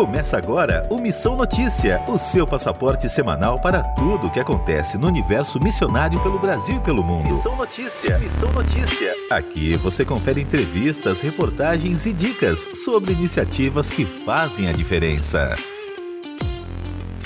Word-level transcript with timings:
Começa 0.00 0.38
agora 0.38 0.88
o 0.90 0.96
Missão 0.98 1.36
Notícia, 1.36 2.02
o 2.08 2.16
seu 2.16 2.46
passaporte 2.46 3.06
semanal 3.06 3.60
para 3.60 3.82
tudo 3.82 4.28
o 4.28 4.30
que 4.30 4.40
acontece 4.40 4.96
no 4.96 5.06
universo 5.06 5.62
missionário 5.62 6.18
pelo 6.22 6.38
Brasil 6.38 6.76
e 6.76 6.80
pelo 6.80 7.04
mundo. 7.04 7.34
Missão 7.34 7.54
Notícia, 7.54 8.18
Missão 8.18 8.50
Notícia. 8.50 9.14
Aqui 9.30 9.76
você 9.76 10.02
confere 10.02 10.40
entrevistas, 10.40 11.20
reportagens 11.20 12.06
e 12.06 12.14
dicas 12.14 12.66
sobre 12.82 13.12
iniciativas 13.12 13.90
que 13.90 14.06
fazem 14.06 14.70
a 14.70 14.72
diferença. 14.72 15.54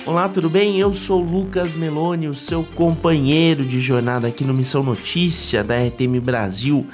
Olá, 0.04 0.28
tudo 0.28 0.50
bem? 0.50 0.76
Eu 0.76 0.92
sou 0.92 1.20
Lucas 1.22 1.76
Meloni, 1.76 2.26
o 2.26 2.34
seu 2.34 2.64
companheiro 2.64 3.64
de 3.64 3.78
jornada 3.78 4.26
aqui 4.26 4.44
no 4.44 4.52
Missão 4.52 4.82
Notícia 4.82 5.62
da 5.62 5.76
RTM 5.76 6.18
Brasil. 6.18 6.84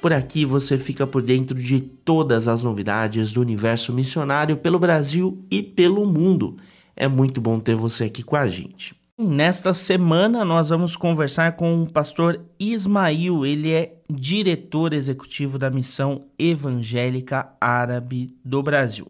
Por 0.00 0.14
aqui 0.14 0.46
você 0.46 0.78
fica 0.78 1.06
por 1.06 1.20
dentro 1.20 1.60
de 1.60 1.80
todas 1.80 2.48
as 2.48 2.62
novidades 2.62 3.32
do 3.32 3.40
universo 3.40 3.92
missionário 3.92 4.56
pelo 4.56 4.78
Brasil 4.78 5.44
e 5.50 5.62
pelo 5.62 6.06
mundo. 6.06 6.56
É 6.96 7.06
muito 7.06 7.40
bom 7.40 7.60
ter 7.60 7.74
você 7.74 8.04
aqui 8.04 8.22
com 8.22 8.34
a 8.34 8.48
gente. 8.48 8.94
Nesta 9.18 9.74
semana 9.74 10.42
nós 10.42 10.70
vamos 10.70 10.96
conversar 10.96 11.52
com 11.52 11.82
o 11.82 11.92
pastor 11.92 12.40
Ismail, 12.58 13.44
ele 13.44 13.70
é 13.70 13.96
diretor 14.08 14.94
executivo 14.94 15.58
da 15.58 15.70
Missão 15.70 16.24
Evangélica 16.38 17.52
Árabe 17.60 18.34
do 18.42 18.62
Brasil. 18.62 19.06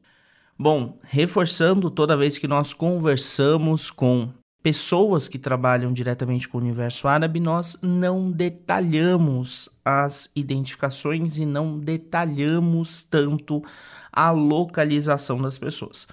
Bom, 0.58 0.98
reforçando, 1.04 1.88
toda 1.88 2.16
vez 2.16 2.36
que 2.36 2.48
nós 2.48 2.72
conversamos 2.72 3.88
com 3.88 4.30
pessoas 4.62 5.26
que 5.26 5.38
trabalham 5.38 5.92
diretamente 5.92 6.48
com 6.48 6.58
o 6.58 6.60
universo 6.60 7.08
árabe, 7.08 7.40
nós 7.40 7.78
não 7.82 8.30
detalhamos 8.30 9.68
as 9.84 10.30
identificações 10.36 11.38
e 11.38 11.46
não 11.46 11.78
detalhamos 11.78 13.02
tanto 13.02 13.62
a 14.12 14.30
localização 14.30 15.40
das 15.40 15.58
pessoas. 15.58 16.06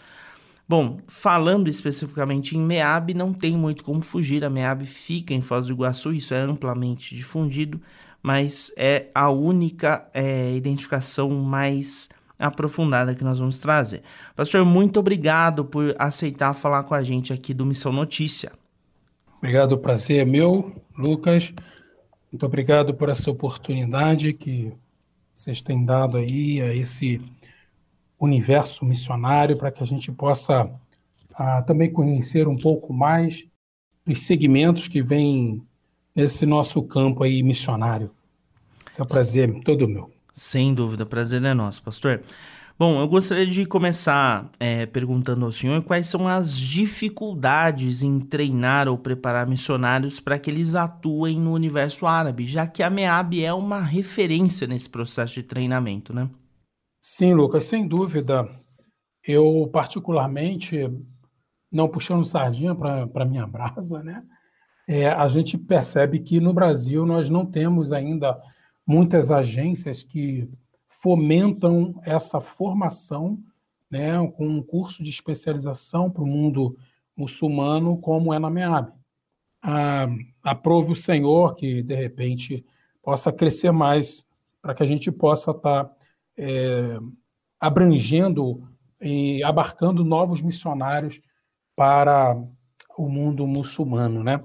Bom, 0.70 1.00
falando 1.08 1.70
especificamente 1.70 2.58
em 2.58 2.60
MEAB, 2.60 3.14
não 3.14 3.34
tem 3.34 3.56
muito 3.56 3.84
como 3.84 4.02
fugir. 4.02 4.44
A 4.44 4.50
MEAB 4.50 4.86
fica 4.86 5.34
em 5.34 5.42
Foz 5.42 5.68
do 5.68 5.74
Iguaçu, 5.74 6.12
isso 6.12 6.34
é 6.34 6.40
amplamente 6.40 7.16
difundido, 7.16 7.82
mas 8.22 8.74
é 8.76 9.08
a 9.16 9.30
única 9.30 10.10
é, 10.14 10.54
identificação 10.56 11.30
mais 11.30 12.10
aprofundada 12.38 13.16
que 13.16 13.24
nós 13.24 13.40
vamos 13.40 13.58
trazer. 13.58 14.04
Pastor, 14.36 14.64
muito 14.66 15.00
obrigado 15.00 15.66
por 15.66 15.96
aceitar 15.98 16.54
falar 16.54 16.84
com 16.84 16.94
a 16.94 17.04
gente 17.04 17.34
aqui 17.34 17.54
do 17.54 17.66
Missão 17.66 17.92
Notícia. 17.92 18.52
Obrigado, 19.38 19.74
o 19.74 19.78
prazer 19.78 20.22
é 20.22 20.26
meu, 20.26 20.72
Lucas. 20.98 21.54
Muito 22.32 22.46
obrigado 22.46 22.94
por 22.94 23.10
essa 23.10 23.32
oportunidade 23.32 24.34
que 24.34 24.74
vocês 25.34 25.62
têm 25.62 25.86
dado 25.86 26.18
aí 26.18 26.62
a 26.62 26.74
esse 26.74 27.22
universo 28.20 28.84
missionário 28.84 29.56
para 29.58 29.72
que 29.72 29.82
a 29.82 29.86
gente 29.86 30.12
possa 30.12 30.70
ah, 31.36 31.62
também 31.62 31.92
conhecer 31.92 32.48
um 32.48 32.58
pouco 32.58 32.92
mais 32.92 33.46
dos 34.06 34.22
segmentos 34.22 34.88
que 34.88 35.02
vêm 35.02 35.64
nesse 36.16 36.46
nosso 36.46 36.82
campo 36.82 37.24
aí 37.24 37.44
missionário. 37.44 38.10
Esse 38.90 39.00
é 39.00 39.04
um 39.04 39.08
prazer 39.08 39.62
todo 39.64 39.88
meu. 39.88 40.17
Sem 40.38 40.72
dúvida, 40.72 41.04
prazer 41.04 41.44
é 41.44 41.52
nosso, 41.52 41.82
pastor. 41.82 42.22
Bom, 42.78 43.02
eu 43.02 43.08
gostaria 43.08 43.48
de 43.48 43.66
começar 43.66 44.52
é, 44.60 44.86
perguntando 44.86 45.44
ao 45.44 45.52
senhor 45.52 45.82
quais 45.82 46.08
são 46.08 46.28
as 46.28 46.56
dificuldades 46.56 48.04
em 48.04 48.20
treinar 48.20 48.88
ou 48.88 49.00
preparar 49.00 49.50
missionários 49.50 50.20
para 50.20 50.38
que 50.38 50.52
eles 50.52 50.76
atuem 50.76 51.40
no 51.40 51.54
universo 51.54 52.06
árabe, 52.06 52.46
já 52.46 52.68
que 52.68 52.84
a 52.84 52.90
MEAB 52.90 53.44
é 53.44 53.52
uma 53.52 53.82
referência 53.82 54.68
nesse 54.68 54.88
processo 54.88 55.34
de 55.34 55.42
treinamento, 55.42 56.14
né? 56.14 56.30
Sim, 57.02 57.34
Lucas, 57.34 57.66
sem 57.66 57.88
dúvida. 57.88 58.48
Eu, 59.28 59.68
particularmente, 59.74 60.88
não 61.72 61.90
puxando 61.90 62.24
sardinha 62.24 62.76
para 62.76 63.26
minha 63.26 63.48
brasa, 63.48 64.04
né? 64.04 64.22
É, 64.88 65.08
a 65.08 65.28
gente 65.28 65.58
percebe 65.58 66.20
que 66.20 66.40
no 66.40 66.54
Brasil 66.54 67.08
nós 67.08 67.28
não 67.28 67.44
temos 67.44 67.92
ainda 67.92 68.40
muitas 68.88 69.30
agências 69.30 70.02
que 70.02 70.50
fomentam 70.88 72.00
essa 72.04 72.40
formação, 72.40 73.38
né, 73.92 74.16
com 74.32 74.48
um 74.48 74.64
curso 74.64 75.04
de 75.04 75.10
especialização 75.10 76.10
para 76.10 76.24
o 76.24 76.28
mundo 76.28 76.78
muçulmano, 77.16 77.98
como 77.98 78.34
é 78.34 78.40
na 78.40 78.50
MEAB. 78.50 78.92
Ah, 79.62 80.08
aprove 80.42 80.94
o 80.94 80.96
Senhor 80.96 81.54
que, 81.56 81.84
de 81.84 81.96
repente, 81.96 82.66
possa 83.02 83.32
crescer 83.32 83.72
mais, 83.72 84.26
para 84.62 84.74
que 84.74 84.84
a 84.84 84.86
gente 84.86 85.12
possa 85.12 85.52
estar 85.52 85.86
tá, 85.86 85.96
é, 86.38 86.98
abrangendo 87.60 88.70
e 89.02 89.44
abarcando 89.44 90.04
novos 90.04 90.42
missionários 90.42 91.20
para 91.76 92.36
o 92.98 93.10
mundo 93.10 93.46
muçulmano. 93.46 94.24
Né? 94.24 94.42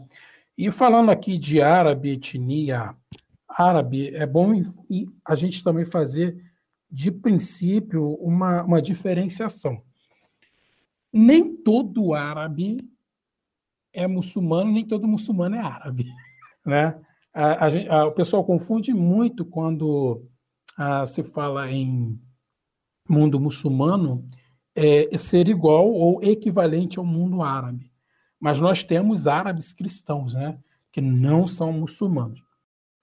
E 0.56 0.70
falando 0.70 1.10
aqui 1.10 1.38
de 1.38 1.60
árabe, 1.60 2.10
etnia 2.10 2.94
árabe, 3.56 4.14
é 4.14 4.26
bom 4.26 4.52
a 5.24 5.34
gente 5.34 5.62
também 5.62 5.84
fazer, 5.84 6.42
de 6.90 7.10
princípio, 7.10 8.14
uma, 8.14 8.62
uma 8.62 8.82
diferenciação. 8.82 9.82
Nem 11.12 11.56
todo 11.56 12.14
árabe 12.14 12.78
é 13.92 14.06
muçulmano, 14.06 14.72
nem 14.72 14.86
todo 14.86 15.08
muçulmano 15.08 15.56
é 15.56 15.60
árabe. 15.60 16.06
Né? 16.64 16.96
A, 17.34 17.66
a, 17.66 17.96
a, 17.96 18.06
o 18.06 18.12
pessoal 18.12 18.44
confunde 18.44 18.94
muito 18.94 19.44
quando 19.44 20.22
a, 20.78 21.04
se 21.04 21.24
fala 21.24 21.68
em 21.68 22.20
mundo 23.08 23.40
muçulmano 23.40 24.22
é, 24.76 25.16
ser 25.18 25.48
igual 25.48 25.90
ou 25.90 26.22
equivalente 26.22 27.00
ao 27.00 27.04
mundo 27.04 27.42
árabe. 27.42 27.90
Mas 28.38 28.60
nós 28.60 28.82
temos 28.82 29.26
árabes 29.26 29.72
cristãos, 29.72 30.34
né, 30.34 30.58
que 30.92 31.00
não 31.00 31.48
são 31.48 31.72
muçulmanos. 31.72 32.40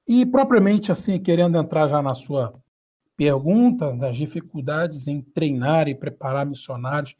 E 0.10 0.26
propriamente 0.26 0.92
assim, 0.92 1.20
querendo 1.20 1.56
entrar 1.56 1.86
já 1.88 2.02
na 2.02 2.16
sua 2.16 2.60
pergunta 3.16 3.96
das 3.96 4.18
dificuldades 4.18 5.08
em 5.08 5.22
treinar 5.22 5.88
e 5.88 5.94
preparar 5.94 6.48
missionários 6.48 7.16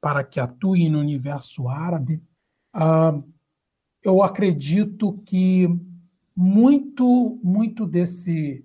para 0.00 0.24
que 0.24 0.40
atuem 0.40 0.88
no 0.88 1.00
universo 1.00 1.68
árabe, 1.68 2.22
uh, 2.74 3.22
eu 4.02 4.22
acredito 4.22 5.12
que 5.26 5.68
muito, 6.34 7.38
muito 7.44 7.86
desse 7.86 8.64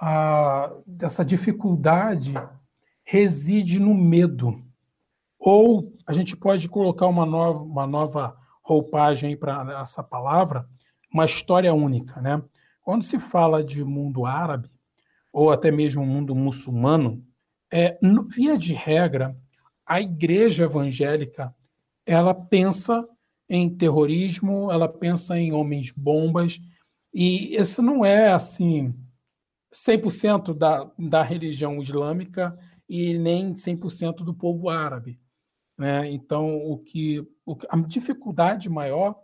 uh, 0.00 0.80
dessa 0.86 1.24
dificuldade 1.24 2.34
reside 3.02 3.80
no 3.80 3.92
medo. 3.92 4.62
Ou 5.40 5.92
a 6.06 6.12
gente 6.12 6.36
pode 6.36 6.68
colocar 6.68 7.08
uma 7.08 7.26
nova, 7.26 7.64
uma 7.64 7.86
nova 7.88 8.36
roupagem 8.62 9.36
para 9.36 9.80
essa 9.82 10.04
palavra, 10.04 10.68
uma 11.12 11.24
história 11.24 11.74
única, 11.74 12.20
né? 12.20 12.40
Quando 12.90 13.04
se 13.04 13.20
fala 13.20 13.62
de 13.62 13.84
mundo 13.84 14.26
árabe, 14.26 14.68
ou 15.32 15.52
até 15.52 15.70
mesmo 15.70 16.04
mundo 16.04 16.34
muçulmano, 16.34 17.24
é, 17.72 17.96
via 18.34 18.58
de 18.58 18.72
regra, 18.72 19.38
a 19.86 20.00
igreja 20.00 20.64
evangélica 20.64 21.54
ela 22.04 22.34
pensa 22.34 23.08
em 23.48 23.72
terrorismo, 23.72 24.72
ela 24.72 24.88
pensa 24.88 25.38
em 25.38 25.52
homens 25.52 25.92
bombas, 25.92 26.60
e 27.14 27.54
isso 27.54 27.80
não 27.80 28.04
é 28.04 28.32
assim 28.32 28.92
100% 29.72 30.52
da, 30.52 30.90
da 30.98 31.22
religião 31.22 31.80
islâmica 31.80 32.58
e 32.88 33.16
nem 33.16 33.54
100% 33.54 34.24
do 34.24 34.34
povo 34.34 34.68
árabe. 34.68 35.20
Né? 35.78 36.10
Então, 36.10 36.56
o 36.56 36.76
que, 36.76 37.24
o, 37.46 37.56
a 37.68 37.76
dificuldade 37.82 38.68
maior 38.68 39.14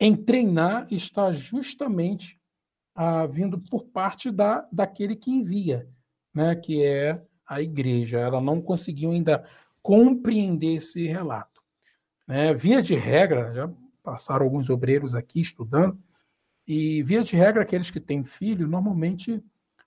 em 0.00 0.16
treinar 0.16 0.86
está 0.90 1.30
justamente 1.30 2.40
ah, 2.94 3.26
vindo 3.26 3.58
por 3.58 3.84
parte 3.84 4.30
da, 4.30 4.66
daquele 4.72 5.16
que 5.16 5.30
envia, 5.30 5.88
né, 6.34 6.54
que 6.54 6.84
é 6.84 7.22
a 7.46 7.60
igreja. 7.60 8.18
Ela 8.18 8.40
não 8.40 8.60
conseguiu 8.60 9.10
ainda 9.10 9.44
compreender 9.82 10.76
esse 10.76 11.06
relato. 11.06 11.62
Né? 12.26 12.54
Via 12.54 12.80
de 12.82 12.94
regra, 12.94 13.52
já 13.54 13.70
passaram 14.02 14.44
alguns 14.44 14.70
obreiros 14.70 15.14
aqui 15.14 15.40
estudando, 15.40 15.98
e 16.66 17.02
via 17.02 17.22
de 17.22 17.36
regra, 17.36 17.62
aqueles 17.62 17.90
que 17.90 18.00
têm 18.00 18.22
filho, 18.22 18.68
normalmente 18.68 19.42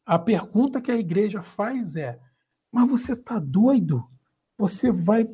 a 0.05 0.19
pergunta 0.19 0.81
que 0.81 0.91
a 0.91 0.97
igreja 0.97 1.41
faz 1.41 1.95
é: 1.95 2.19
mas 2.71 2.89
você 2.89 3.13
está 3.13 3.39
doido? 3.39 4.05
Você 4.57 4.91
vai 4.91 5.25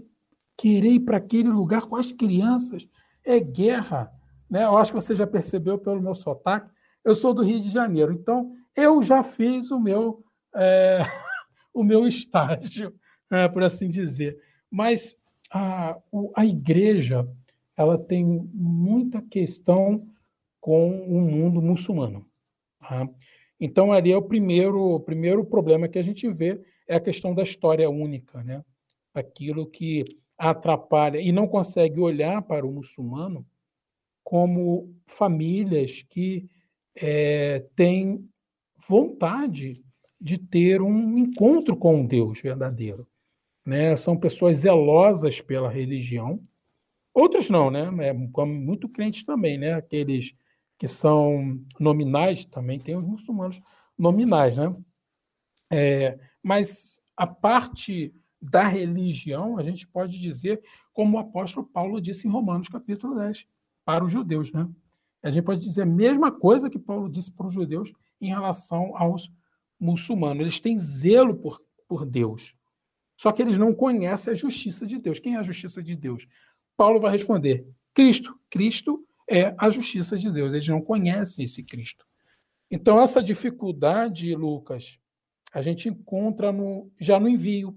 querer 0.55 0.93
ir 0.93 0.99
para 1.01 1.17
aquele 1.17 1.49
lugar 1.49 1.81
com 1.81 1.95
as 1.95 2.11
crianças? 2.11 2.87
É 3.23 3.39
guerra. 3.39 4.11
Né? 4.49 4.63
Eu 4.63 4.77
acho 4.77 4.91
que 4.91 5.01
você 5.01 5.15
já 5.15 5.25
percebeu 5.25 5.77
pelo 5.77 6.01
meu 6.01 6.13
sotaque 6.13 6.71
eu 7.03 7.15
sou 7.15 7.33
do 7.33 7.43
Rio 7.43 7.59
de 7.59 7.69
Janeiro, 7.69 8.11
então 8.11 8.49
eu 8.75 9.01
já 9.01 9.23
fiz 9.23 9.71
o 9.71 9.79
meu, 9.79 10.23
é, 10.55 10.99
o 11.73 11.83
meu 11.83 12.07
estágio, 12.07 12.93
é, 13.31 13.47
por 13.47 13.63
assim 13.63 13.89
dizer. 13.89 14.37
Mas 14.69 15.15
a, 15.51 15.97
a 16.35 16.45
igreja 16.45 17.27
ela 17.75 17.97
tem 17.97 18.25
muita 18.53 19.21
questão 19.21 20.07
com 20.59 20.89
o 21.01 21.21
mundo 21.21 21.61
muçulmano. 21.61 22.27
Tá? 22.79 23.09
Então, 23.59 23.91
ali 23.91 24.11
é 24.11 24.17
o 24.17 24.21
primeiro, 24.21 24.95
o 24.95 24.99
primeiro 24.99 25.43
problema 25.45 25.87
que 25.87 25.97
a 25.97 26.03
gente 26.03 26.31
vê 26.31 26.61
é 26.87 26.95
a 26.95 27.01
questão 27.01 27.33
da 27.33 27.43
história 27.43 27.89
única. 27.89 28.43
Né? 28.43 28.63
aquilo 29.13 29.67
que 29.67 30.05
atrapalha 30.37 31.19
e 31.19 31.31
não 31.31 31.47
consegue 31.47 31.99
olhar 31.99 32.41
para 32.41 32.65
o 32.65 32.71
muçulmano 32.71 33.45
como 34.23 34.95
famílias 35.05 36.03
que 36.09 36.49
é, 36.95 37.65
têm 37.75 38.27
vontade 38.87 39.83
de 40.19 40.37
ter 40.37 40.81
um 40.81 41.17
encontro 41.17 41.75
com 41.75 42.05
Deus 42.05 42.41
verdadeiro. 42.41 43.07
Né? 43.65 43.95
São 43.95 44.17
pessoas 44.17 44.57
zelosas 44.57 45.41
pela 45.41 45.69
religião. 45.69 46.41
Outros 47.13 47.49
não, 47.49 47.69
né? 47.69 47.89
É, 48.07 48.13
muito 48.13 48.87
crentes 48.87 49.25
também, 49.25 49.57
né? 49.57 49.73
Aqueles 49.73 50.33
que 50.77 50.87
são 50.87 51.59
nominais, 51.79 52.45
também 52.45 52.79
tem 52.79 52.95
os 52.95 53.05
muçulmanos 53.05 53.59
nominais, 53.97 54.57
né? 54.57 54.75
É, 55.69 56.17
mas 56.43 56.99
a 57.15 57.27
parte 57.27 58.13
da 58.41 58.67
religião, 58.67 59.57
a 59.57 59.63
gente 59.63 59.87
pode 59.87 60.19
dizer, 60.19 60.61
como 60.91 61.17
o 61.17 61.19
apóstolo 61.19 61.67
Paulo 61.67 62.01
disse 62.01 62.27
em 62.27 62.31
Romanos 62.31 62.67
capítulo 62.67 63.15
10, 63.15 63.45
para 63.85 64.03
os 64.03 64.11
judeus, 64.11 64.51
né? 64.51 64.67
A 65.23 65.29
gente 65.29 65.43
pode 65.43 65.61
dizer 65.61 65.83
a 65.83 65.85
mesma 65.85 66.31
coisa 66.31 66.69
que 66.69 66.79
Paulo 66.79 67.09
disse 67.09 67.31
para 67.31 67.47
os 67.47 67.53
judeus 67.53 67.91
em 68.19 68.29
relação 68.29 68.95
aos 68.97 69.31
muçulmanos. 69.79 70.41
Eles 70.41 70.59
têm 70.59 70.77
zelo 70.77 71.35
por, 71.35 71.61
por 71.87 72.05
Deus. 72.05 72.55
Só 73.15 73.31
que 73.31 73.41
eles 73.41 73.57
não 73.57 73.73
conhecem 73.73 74.31
a 74.31 74.35
justiça 74.35 74.85
de 74.85 74.97
Deus. 74.97 75.19
Quem 75.19 75.35
é 75.35 75.37
a 75.37 75.43
justiça 75.43 75.81
de 75.81 75.95
Deus? 75.95 76.27
Paulo 76.75 76.99
vai 76.99 77.11
responder: 77.11 77.67
Cristo. 77.93 78.35
Cristo 78.49 79.05
é 79.29 79.53
a 79.57 79.69
justiça 79.69 80.17
de 80.17 80.31
Deus. 80.31 80.53
Eles 80.53 80.67
não 80.67 80.81
conhecem 80.81 81.45
esse 81.45 81.63
Cristo. 81.63 82.03
Então, 82.69 83.01
essa 83.01 83.21
dificuldade, 83.21 84.33
Lucas, 84.33 84.97
a 85.53 85.61
gente 85.61 85.89
encontra 85.89 86.51
no, 86.51 86.89
já 86.99 87.19
no 87.19 87.27
envio. 87.27 87.75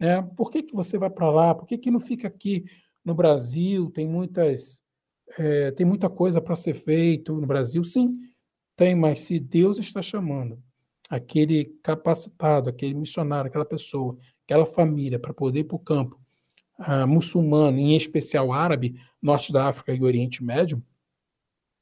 Né? 0.00 0.22
Por 0.36 0.50
que, 0.50 0.62
que 0.62 0.74
você 0.74 0.98
vai 0.98 1.10
para 1.10 1.30
lá? 1.30 1.54
Por 1.54 1.66
que, 1.66 1.78
que 1.78 1.90
não 1.90 2.00
fica 2.00 2.26
aqui 2.26 2.64
no 3.04 3.14
Brasil? 3.14 3.90
Tem 3.90 4.08
muitas. 4.08 4.82
É, 5.38 5.70
tem 5.72 5.84
muita 5.84 6.08
coisa 6.08 6.40
para 6.40 6.54
ser 6.54 6.74
feito 6.74 7.34
no 7.34 7.46
Brasil, 7.46 7.82
sim, 7.82 8.20
tem, 8.76 8.94
mas 8.94 9.20
se 9.20 9.38
Deus 9.38 9.78
está 9.78 10.00
chamando 10.02 10.62
aquele 11.08 11.66
capacitado, 11.82 12.68
aquele 12.68 12.94
missionário, 12.94 13.48
aquela 13.48 13.64
pessoa, 13.64 14.16
aquela 14.44 14.66
família 14.66 15.18
para 15.18 15.34
poder 15.34 15.60
ir 15.60 15.64
para 15.64 15.76
o 15.76 15.80
campo 15.80 16.20
uh, 16.78 17.06
muçulmano, 17.06 17.78
em 17.78 17.96
especial 17.96 18.52
árabe, 18.52 19.00
norte 19.20 19.52
da 19.52 19.68
África 19.68 19.94
e 19.94 20.02
Oriente 20.02 20.42
Médio, 20.42 20.82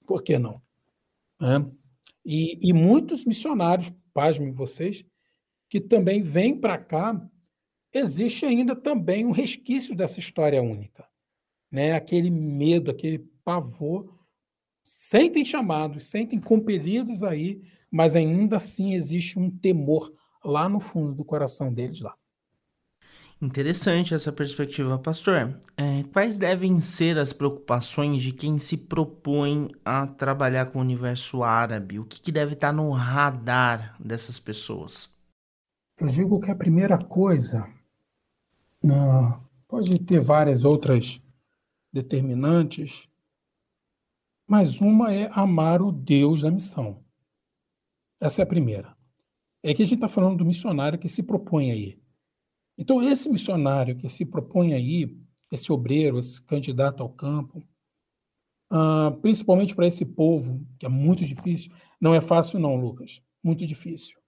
por 0.06 0.22
que 0.22 0.38
não? 0.38 0.54
É. 1.40 1.64
E, 2.24 2.68
e, 2.68 2.72
muitos 2.72 3.24
missionários, 3.24 3.92
pasmem 4.12 4.52
vocês, 4.52 5.04
que 5.68 5.80
também 5.80 6.22
vêm 6.22 6.58
para 6.58 6.78
cá, 6.78 7.20
existe 7.92 8.44
ainda 8.44 8.76
também 8.76 9.24
um 9.24 9.32
resquício 9.32 9.94
dessa 9.94 10.20
história 10.20 10.62
única. 10.62 11.08
Né? 11.70 11.94
Aquele 11.94 12.30
medo, 12.30 12.90
aquele 12.90 13.18
pavor, 13.44 14.18
sentem 14.82 15.44
chamados, 15.44 16.10
sentem 16.10 16.40
compelidos 16.40 17.22
aí, 17.22 17.62
mas 17.90 18.16
ainda 18.16 18.56
assim 18.56 18.94
existe 18.94 19.38
um 19.38 19.50
temor 19.50 20.12
lá 20.44 20.68
no 20.68 20.80
fundo 20.80 21.14
do 21.14 21.24
coração 21.24 21.72
deles 21.72 22.00
lá. 22.00 22.16
Interessante 23.42 24.14
essa 24.14 24.30
perspectiva, 24.30 24.96
pastor. 25.00 25.58
É, 25.76 26.04
quais 26.12 26.38
devem 26.38 26.80
ser 26.80 27.18
as 27.18 27.32
preocupações 27.32 28.22
de 28.22 28.30
quem 28.30 28.56
se 28.60 28.76
propõe 28.76 29.68
a 29.84 30.06
trabalhar 30.06 30.70
com 30.70 30.78
o 30.78 30.82
universo 30.82 31.42
árabe? 31.42 31.98
O 31.98 32.04
que, 32.04 32.22
que 32.22 32.30
deve 32.30 32.52
estar 32.52 32.72
no 32.72 32.88
radar 32.90 33.96
dessas 33.98 34.38
pessoas? 34.38 35.12
Eu 35.98 36.06
digo 36.06 36.40
que 36.40 36.52
a 36.52 36.54
primeira 36.54 36.96
coisa, 36.96 37.68
pode 39.66 40.00
ter 40.04 40.20
várias 40.20 40.62
outras 40.62 41.20
determinantes, 41.92 43.08
mas 44.46 44.80
uma 44.80 45.12
é 45.12 45.30
amar 45.32 45.82
o 45.82 45.92
Deus 45.92 46.42
da 46.42 46.50
missão. 46.50 47.04
Essa 48.20 48.42
é 48.42 48.44
a 48.44 48.46
primeira. 48.46 48.96
É 49.62 49.72
que 49.74 49.82
a 49.82 49.86
gente 49.86 49.96
está 49.96 50.08
falando 50.08 50.38
do 50.38 50.44
missionário 50.44 50.98
que 50.98 51.08
se 51.08 51.22
propõe 51.22 51.70
aí 51.70 52.02
então, 52.76 53.02
esse 53.02 53.28
missionário 53.28 53.96
que 53.96 54.08
se 54.08 54.24
propõe 54.24 54.74
aí, 54.74 55.16
esse 55.50 55.70
obreiro, 55.72 56.18
esse 56.18 56.40
candidato 56.42 57.02
ao 57.02 57.08
campo, 57.08 57.62
uh, 58.72 59.16
principalmente 59.20 59.74
para 59.74 59.86
esse 59.86 60.04
povo, 60.04 60.66
que 60.78 60.86
é 60.86 60.88
muito 60.88 61.24
difícil, 61.24 61.72
não 62.00 62.14
é 62.14 62.20
fácil, 62.20 62.58
não, 62.58 62.74
Lucas, 62.74 63.22
muito 63.42 63.66
difícil. 63.66 64.18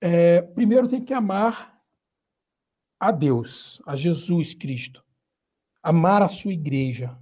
É, 0.00 0.42
primeiro 0.42 0.88
tem 0.88 1.04
que 1.04 1.12
amar 1.12 1.78
a 3.00 3.10
Deus, 3.10 3.82
a 3.86 3.96
Jesus 3.96 4.54
Cristo, 4.54 5.04
amar 5.82 6.22
a 6.22 6.28
sua 6.28 6.52
igreja, 6.52 7.18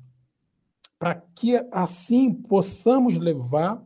para 1.05 1.17
que 1.37 1.57
assim 1.71 2.33
possamos 2.33 3.19
levar 3.19 3.85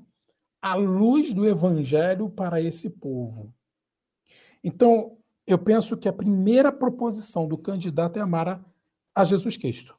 a 0.62 0.76
luz 0.76 1.34
do 1.34 1.48
evangelho 1.48 2.30
para 2.30 2.60
esse 2.60 2.88
povo. 2.88 3.52
Então, 4.62 5.18
eu 5.44 5.58
penso 5.58 5.96
que 5.96 6.08
a 6.08 6.12
primeira 6.12 6.70
proposição 6.70 7.48
do 7.48 7.58
candidato 7.58 8.20
é 8.20 8.22
amar 8.22 8.64
a, 9.16 9.24
Jesus 9.24 9.56
Cristo. 9.56 9.96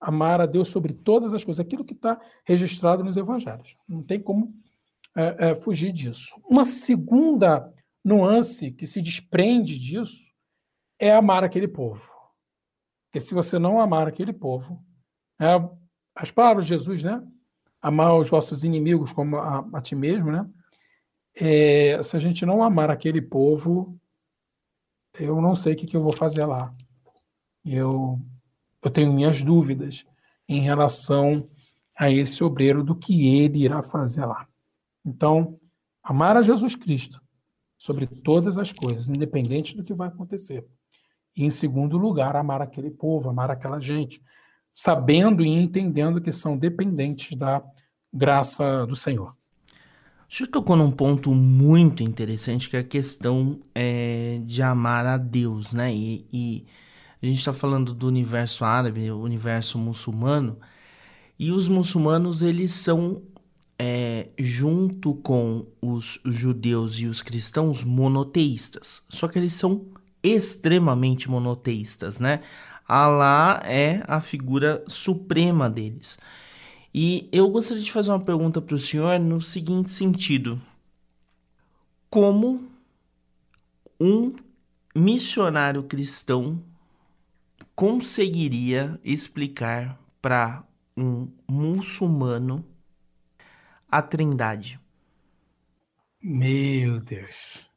Amar 0.00 0.40
a 0.40 0.46
Deus 0.46 0.68
sobre 0.68 0.94
todas 0.94 1.34
as 1.34 1.44
coisas, 1.44 1.60
aquilo 1.62 1.84
que 1.84 1.92
está 1.92 2.18
registrado 2.46 3.04
nos 3.04 3.18
evangelhos. 3.18 3.76
Não 3.86 4.02
tem 4.02 4.18
como 4.18 4.54
é, 5.14 5.50
é, 5.50 5.54
fugir 5.54 5.92
disso. 5.92 6.40
Uma 6.48 6.64
segunda 6.64 7.70
nuance 8.02 8.72
que 8.72 8.86
se 8.86 9.02
desprende 9.02 9.78
disso 9.78 10.32
é 10.98 11.12
amar 11.12 11.44
aquele 11.44 11.68
povo. 11.68 12.10
Porque 13.04 13.20
se 13.20 13.34
você 13.34 13.58
não 13.58 13.78
amar 13.78 14.08
aquele 14.08 14.32
povo, 14.32 14.82
é, 15.38 15.81
as 16.14 16.30
palavras 16.30 16.66
de 16.66 16.70
Jesus, 16.70 17.02
né? 17.02 17.22
Amar 17.80 18.16
os 18.16 18.30
vossos 18.30 18.64
inimigos 18.64 19.12
como 19.12 19.36
a, 19.36 19.66
a 19.72 19.80
ti 19.80 19.94
mesmo, 19.94 20.30
né? 20.30 20.48
É, 21.34 22.02
se 22.02 22.16
a 22.16 22.18
gente 22.18 22.44
não 22.44 22.62
amar 22.62 22.90
aquele 22.90 23.20
povo, 23.22 23.98
eu 25.18 25.40
não 25.40 25.56
sei 25.56 25.72
o 25.72 25.76
que, 25.76 25.86
que 25.86 25.96
eu 25.96 26.02
vou 26.02 26.12
fazer 26.12 26.44
lá. 26.44 26.74
Eu, 27.64 28.20
eu 28.82 28.90
tenho 28.90 29.12
minhas 29.12 29.42
dúvidas 29.42 30.04
em 30.48 30.60
relação 30.60 31.48
a 31.96 32.10
esse 32.10 32.42
obreiro 32.42 32.82
do 32.82 32.94
que 32.94 33.36
ele 33.38 33.64
irá 33.64 33.82
fazer 33.82 34.24
lá. 34.24 34.46
Então, 35.04 35.54
amar 36.02 36.36
a 36.36 36.42
Jesus 36.42 36.74
Cristo 36.74 37.22
sobre 37.76 38.06
todas 38.06 38.58
as 38.58 38.72
coisas, 38.72 39.08
independente 39.08 39.76
do 39.76 39.84
que 39.84 39.94
vai 39.94 40.08
acontecer. 40.08 40.66
E, 41.36 41.44
em 41.44 41.50
segundo 41.50 41.96
lugar, 41.96 42.36
amar 42.36 42.60
aquele 42.60 42.90
povo, 42.90 43.28
amar 43.28 43.50
aquela 43.50 43.80
gente, 43.80 44.22
sabendo 44.72 45.44
e 45.44 45.48
entendendo 45.48 46.20
que 46.20 46.32
são 46.32 46.56
dependentes 46.56 47.36
da 47.36 47.62
graça 48.12 48.86
do 48.86 48.96
Senhor. 48.96 49.30
O 50.28 50.34
senhor 50.34 50.48
tocou 50.48 50.76
num 50.76 50.90
ponto 50.90 51.34
muito 51.34 52.02
interessante 52.02 52.70
que 52.70 52.76
é 52.76 52.80
a 52.80 52.84
questão 52.84 53.60
é, 53.74 54.40
de 54.46 54.62
amar 54.62 55.04
a 55.04 55.18
Deus, 55.18 55.74
né? 55.74 55.94
E, 55.94 56.26
e 56.32 56.66
a 57.22 57.26
gente 57.26 57.38
está 57.38 57.52
falando 57.52 57.92
do 57.92 58.08
universo 58.08 58.64
árabe, 58.64 59.10
o 59.10 59.20
universo 59.20 59.78
muçulmano, 59.78 60.58
e 61.38 61.52
os 61.52 61.68
muçulmanos 61.68 62.40
eles 62.40 62.72
são 62.72 63.22
é, 63.78 64.30
junto 64.38 65.14
com 65.16 65.66
os 65.82 66.18
judeus 66.24 66.98
e 66.98 67.06
os 67.06 67.20
cristãos 67.20 67.84
monoteístas. 67.84 69.04
Só 69.10 69.28
que 69.28 69.38
eles 69.38 69.52
são 69.52 69.86
extremamente 70.22 71.28
monoteístas, 71.28 72.18
né? 72.18 72.40
Alá 72.94 73.62
é 73.64 74.02
a 74.06 74.20
figura 74.20 74.84
suprema 74.86 75.70
deles. 75.70 76.18
E 76.92 77.26
eu 77.32 77.48
gostaria 77.48 77.82
de 77.82 77.90
fazer 77.90 78.10
uma 78.10 78.22
pergunta 78.22 78.60
para 78.60 78.74
o 78.74 78.78
senhor 78.78 79.18
no 79.18 79.40
seguinte 79.40 79.90
sentido: 79.90 80.60
Como 82.10 82.68
um 83.98 84.36
missionário 84.94 85.82
cristão 85.84 86.62
conseguiria 87.74 89.00
explicar 89.02 89.98
para 90.20 90.62
um 90.94 91.32
muçulmano 91.48 92.62
a 93.90 94.02
Trindade? 94.02 94.78
Meu 96.22 97.00
Deus. 97.00 97.70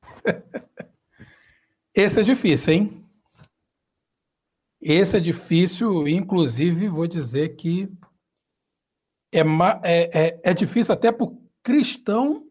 Esse 1.94 2.20
é 2.20 2.22
difícil, 2.22 2.72
hein? 2.72 3.01
Esse 4.82 5.16
é 5.16 5.20
difícil, 5.20 6.08
inclusive 6.08 6.88
vou 6.88 7.06
dizer 7.06 7.50
que 7.50 7.88
é, 9.32 9.40
é, 9.84 10.26
é, 10.26 10.40
é 10.42 10.52
difícil 10.52 10.92
até 10.92 11.12
para 11.12 11.24
o 11.24 11.40
cristão 11.62 12.48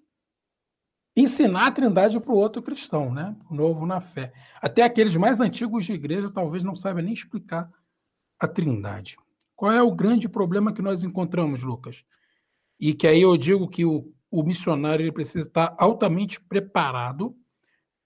ensinar 1.14 1.68
a 1.68 1.72
trindade 1.72 2.18
para 2.22 2.32
o 2.32 2.38
outro 2.38 2.62
cristão, 2.62 3.14
né? 3.14 3.36
Novo 3.50 3.86
na 3.86 4.00
fé. 4.00 4.32
Até 4.62 4.82
aqueles 4.82 5.18
mais 5.18 5.42
antigos 5.42 5.84
de 5.84 5.92
igreja 5.92 6.32
talvez 6.32 6.64
não 6.64 6.74
saibam 6.74 7.04
nem 7.04 7.14
explicar 7.14 7.70
a 8.40 8.48
trindade. 8.48 9.18
Qual 9.54 9.74
é 9.74 9.84
o 9.84 9.94
grande 9.94 10.30
problema 10.30 10.72
que 10.72 10.82
nós 10.82 11.04
encontramos, 11.04 11.62
Lucas? 11.64 12.06
E 12.80 12.94
que 12.94 13.08
aí 13.08 13.22
eu 13.22 13.36
digo 13.36 13.68
que 13.68 13.84
o, 13.84 14.10
o 14.32 14.42
missionário 14.42 15.04
ele 15.04 15.12
precisa 15.12 15.46
estar 15.46 15.76
altamente 15.78 16.40
preparado 16.40 17.36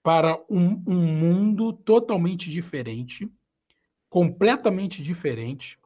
para 0.02 0.36
um, 0.50 0.82
um 0.86 0.96
mundo 0.96 1.72
totalmente 1.72 2.50
diferente, 2.50 3.30
completamente 4.16 5.02
diferente, 5.02 5.78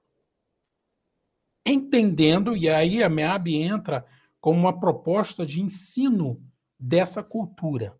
entendendo, 1.66 2.56
e 2.56 2.68
aí 2.68 3.02
a 3.02 3.08
MEAB 3.08 3.48
entra 3.56 4.06
como 4.40 4.60
uma 4.60 4.78
proposta 4.78 5.44
de 5.44 5.60
ensino 5.60 6.40
dessa 6.78 7.24
cultura. 7.24 7.98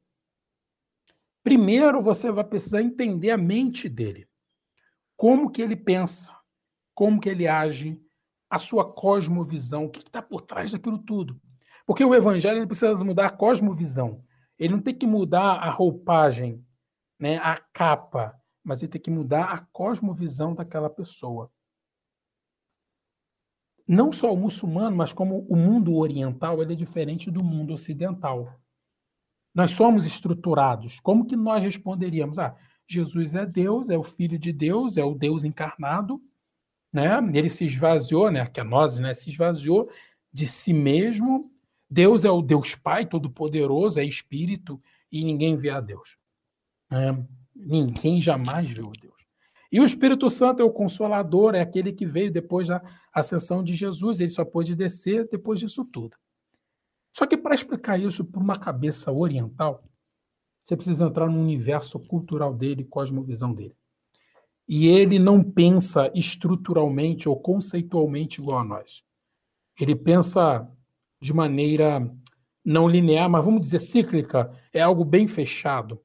Primeiro, 1.43 2.01
você 2.01 2.31
vai 2.31 2.45
precisar 2.45 2.81
entender 2.81 3.33
a 3.33 3.37
mente 3.37 3.89
dele. 3.89 4.29
Como 5.17 5.51
que 5.51 5.61
ele 5.61 5.75
pensa, 5.75 6.33
como 6.95 7.21
que 7.21 7.29
ele 7.29 7.49
age, 7.49 8.01
a 8.49 8.57
sua 8.57 8.89
cosmovisão, 8.89 9.87
o 9.87 9.91
que 9.91 9.99
está 9.99 10.23
por 10.23 10.43
trás 10.43 10.71
daquilo 10.71 10.99
tudo. 10.99 11.43
Porque 11.85 12.05
o 12.05 12.15
evangelho 12.15 12.69
precisa 12.69 12.95
mudar 13.03 13.27
a 13.27 13.37
cosmovisão. 13.37 14.25
Ele 14.57 14.75
não 14.75 14.81
tem 14.81 14.95
que 14.95 15.09
mudar 15.09 15.55
a 15.55 15.71
roupagem, 15.71 16.65
né, 17.19 17.39
a 17.39 17.57
capa, 17.73 18.40
mas 18.63 18.83
ele 18.83 18.93
tem 18.93 19.01
que 19.01 19.11
mudar 19.11 19.53
a 19.53 19.59
cosmovisão 19.73 20.55
daquela 20.55 20.91
pessoa. 20.91 21.51
Não 23.87 24.13
só 24.13 24.33
o 24.33 24.37
muçulmano, 24.37 24.97
mas 24.97 25.13
como 25.13 25.47
o 25.49 25.57
mundo 25.57 25.97
oriental, 25.97 26.63
ele 26.63 26.75
é 26.75 26.77
diferente 26.77 27.31
do 27.31 27.43
mundo 27.43 27.73
ocidental. 27.73 28.61
Nós 29.55 29.73
somos 29.73 30.07
estruturados. 30.07 31.01
Como 31.01 31.27
que 31.27 31.35
nós 31.35 31.65
responderíamos? 31.65 32.39
Ah, 32.39 32.57
Jesus 32.87 33.35
é 33.35 33.45
Deus, 33.45 33.91
é 33.91 33.99
o 33.99 34.05
Filho 34.05 34.39
de 34.39 34.53
Deus, 34.53 34.97
é 34.97 35.05
o 35.05 35.15
Deus 35.15 35.43
encarnado, 35.43 36.23
né? 36.93 37.19
Ele 37.33 37.51
se 37.51 37.65
esvaziou, 37.65 38.31
né? 38.31 38.47
Que 38.47 38.61
a 38.61 38.65
nós, 38.65 38.99
né? 38.99 39.15
Se 39.15 39.31
esvaziou 39.31 39.91
de 40.33 40.47
si 40.47 40.73
mesmo. 40.73 41.51
Deus 41.89 42.25
é 42.25 42.31
o 42.31 42.43
Deus 42.43 42.77
Pai 42.77 43.05
Todo-Poderoso, 43.07 43.99
é 43.99 44.05
Espírito 44.05 44.81
e 45.11 45.25
ninguém 45.25 45.57
vê 45.57 45.71
a 45.71 45.81
Deus. 45.81 46.17
É, 46.93 47.17
ninguém 47.65 48.21
jamais 48.21 48.69
viu 48.69 48.91
Deus. 49.01 49.15
E 49.73 49.81
o 49.81 49.85
Espírito 49.85 50.29
Santo 50.29 50.63
é 50.63 50.65
o 50.65 50.73
Consolador, 50.73 51.55
é 51.55 51.61
aquele 51.61 51.93
que 51.93 52.05
veio 52.05 52.33
depois 52.33 52.69
da 52.69 52.83
ascensão 53.13 53.63
de 53.63 53.73
Jesus. 53.73 54.19
Ele 54.19 54.29
só 54.29 54.45
pôde 54.45 54.75
descer 54.75 55.29
depois 55.29 55.61
disso 55.61 55.85
tudo. 55.85 56.17
Só 57.13 57.27
que 57.27 57.37
para 57.37 57.55
explicar 57.55 57.99
isso 57.99 58.25
por 58.25 58.43
uma 58.43 58.59
cabeça 58.59 59.13
oriental, 59.13 59.85
você 60.65 60.77
precisa 60.77 61.07
entrar 61.07 61.29
no 61.29 61.41
universo 61.41 61.99
cultural 62.01 62.55
dele, 62.55 62.85
cosmovisão 62.85 63.53
dele. 63.55 63.77
E 64.69 64.87
ele 64.87 65.19
não 65.19 65.43
pensa 65.43 66.11
estruturalmente 66.15 67.29
ou 67.29 67.37
conceitualmente 67.37 68.41
igual 68.41 68.61
a 68.61 68.65
nós. 68.65 69.03
Ele 69.81 69.97
pensa 69.97 70.69
de 71.21 71.33
maneira 71.33 72.09
não 72.65 72.89
linear, 72.89 73.29
mas 73.29 73.45
vamos 73.45 73.63
dizer 73.63 73.81
cíclica, 73.81 74.53
é 74.73 74.81
algo 74.81 75.05
bem 75.05 75.27
fechado. 75.27 76.01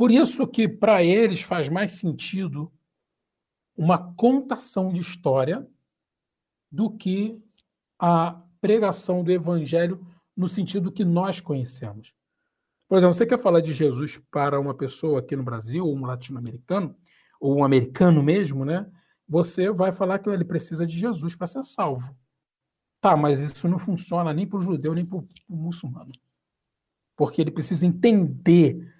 Por 0.00 0.10
isso 0.10 0.46
que 0.46 0.66
para 0.66 1.04
eles 1.04 1.42
faz 1.42 1.68
mais 1.68 1.92
sentido 1.92 2.72
uma 3.76 4.14
contação 4.14 4.90
de 4.90 4.98
história 4.98 5.68
do 6.72 6.90
que 6.90 7.38
a 7.98 8.42
pregação 8.62 9.22
do 9.22 9.30
evangelho 9.30 10.02
no 10.34 10.48
sentido 10.48 10.90
que 10.90 11.04
nós 11.04 11.38
conhecemos. 11.38 12.14
Por 12.88 12.96
exemplo, 12.96 13.12
você 13.12 13.26
quer 13.26 13.38
falar 13.38 13.60
de 13.60 13.74
Jesus 13.74 14.16
para 14.30 14.58
uma 14.58 14.72
pessoa 14.74 15.20
aqui 15.20 15.36
no 15.36 15.42
Brasil, 15.42 15.84
ou 15.84 15.94
um 15.94 16.06
latino-americano, 16.06 16.96
ou 17.38 17.58
um 17.58 17.62
americano 17.62 18.22
mesmo, 18.22 18.64
né? 18.64 18.90
Você 19.28 19.70
vai 19.70 19.92
falar 19.92 20.18
que 20.18 20.30
ele 20.30 20.46
precisa 20.46 20.86
de 20.86 20.98
Jesus 20.98 21.36
para 21.36 21.46
ser 21.46 21.62
salvo. 21.62 22.16
Tá, 23.02 23.18
mas 23.18 23.38
isso 23.38 23.68
não 23.68 23.78
funciona 23.78 24.32
nem 24.32 24.46
para 24.46 24.60
o 24.60 24.62
judeu, 24.62 24.94
nem 24.94 25.04
para 25.04 25.18
o 25.18 25.26
muçulmano. 25.46 26.10
Porque 27.14 27.42
ele 27.42 27.50
precisa 27.50 27.84
entender 27.84 28.98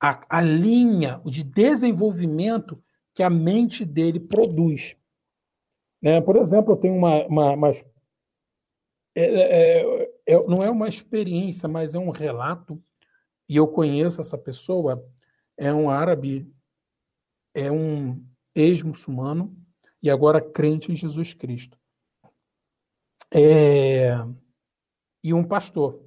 a, 0.00 0.38
a 0.38 0.40
linha 0.40 1.20
de 1.24 1.42
desenvolvimento 1.42 2.82
que 3.14 3.22
a 3.22 3.30
mente 3.30 3.84
dele 3.84 4.20
produz. 4.20 4.96
Né? 6.00 6.20
Por 6.20 6.36
exemplo, 6.36 6.72
eu 6.72 6.76
tenho 6.76 6.94
uma, 6.94 7.26
uma, 7.26 7.52
uma 7.52 7.70
é, 9.14 9.24
é, 9.24 10.12
é, 10.26 10.46
não 10.46 10.62
é 10.62 10.70
uma 10.70 10.88
experiência, 10.88 11.68
mas 11.68 11.96
é 11.96 11.98
um 11.98 12.10
relato, 12.10 12.80
e 13.48 13.56
eu 13.56 13.66
conheço 13.66 14.20
essa 14.20 14.38
pessoa, 14.38 15.04
é 15.56 15.72
um 15.72 15.90
árabe, 15.90 16.48
é 17.52 17.72
um 17.72 18.24
ex-muçulmano, 18.54 19.56
e 20.00 20.08
agora 20.08 20.40
crente 20.40 20.92
em 20.92 20.96
Jesus 20.96 21.34
Cristo. 21.34 21.76
É, 23.34 24.14
e 25.24 25.34
um 25.34 25.42
pastor. 25.42 26.00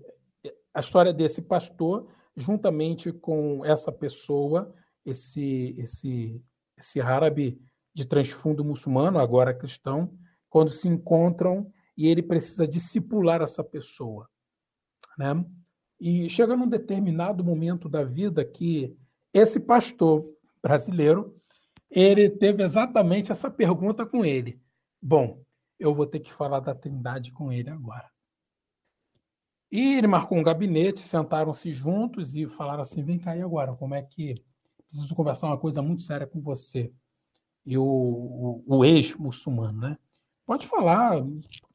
A 0.74 0.80
história 0.80 1.14
desse 1.14 1.42
pastor, 1.42 2.08
juntamente 2.36 3.12
com 3.12 3.66
essa 3.66 3.92
pessoa, 3.92 4.74
esse, 5.06 5.76
esse, 5.78 6.44
esse 6.78 7.02
árabe 7.02 7.62
de 7.94 8.06
transfundo 8.06 8.64
muçulmano, 8.64 9.20
agora 9.20 9.54
cristão, 9.54 10.18
quando 10.50 10.70
se 10.70 10.88
encontram 10.88 11.72
e 11.98 12.08
ele 12.08 12.24
precisa 12.24 12.68
discipular 12.68 13.42
essa 13.42 13.64
pessoa. 13.64 14.30
Né? 15.18 15.46
E 16.00 16.30
chega 16.30 16.56
num 16.56 16.68
determinado 16.68 17.44
momento 17.44 17.88
da 17.88 18.04
vida 18.04 18.44
que 18.44 18.96
esse 19.34 19.60
pastor 19.60 20.24
brasileiro 20.62 21.36
ele 21.90 22.30
teve 22.30 22.64
exatamente 22.64 23.32
essa 23.32 23.52
pergunta 23.52 24.06
com 24.06 24.24
ele. 24.24 24.62
Bom, 25.02 25.44
eu 25.78 25.94
vou 25.94 26.06
ter 26.06 26.20
que 26.20 26.32
falar 26.32 26.60
da 26.60 26.74
Trindade 26.74 27.32
com 27.32 27.52
ele 27.52 27.70
agora. 27.70 28.10
E 29.72 29.96
ele 29.98 30.08
marcou 30.08 30.38
um 30.38 30.44
gabinete, 30.44 31.00
sentaram-se 31.00 31.72
juntos 31.72 32.36
e 32.36 32.48
falaram 32.48 32.82
assim: 32.82 33.04
vem 33.04 33.18
cá 33.18 33.32
aí 33.32 33.42
agora, 33.42 33.74
como 33.74 33.96
é 33.96 34.02
que. 34.02 34.36
Preciso 34.86 35.16
conversar 35.16 35.48
uma 35.48 35.58
coisa 35.58 35.82
muito 35.82 36.02
séria 36.02 36.28
com 36.28 36.42
você. 36.42 36.92
E 37.66 37.78
o, 37.78 37.84
o, 37.84 38.64
o 38.68 38.86
ex-muçulmano, 38.86 39.80
né? 39.80 39.98
Pode 40.46 40.68
falar, 40.68 41.24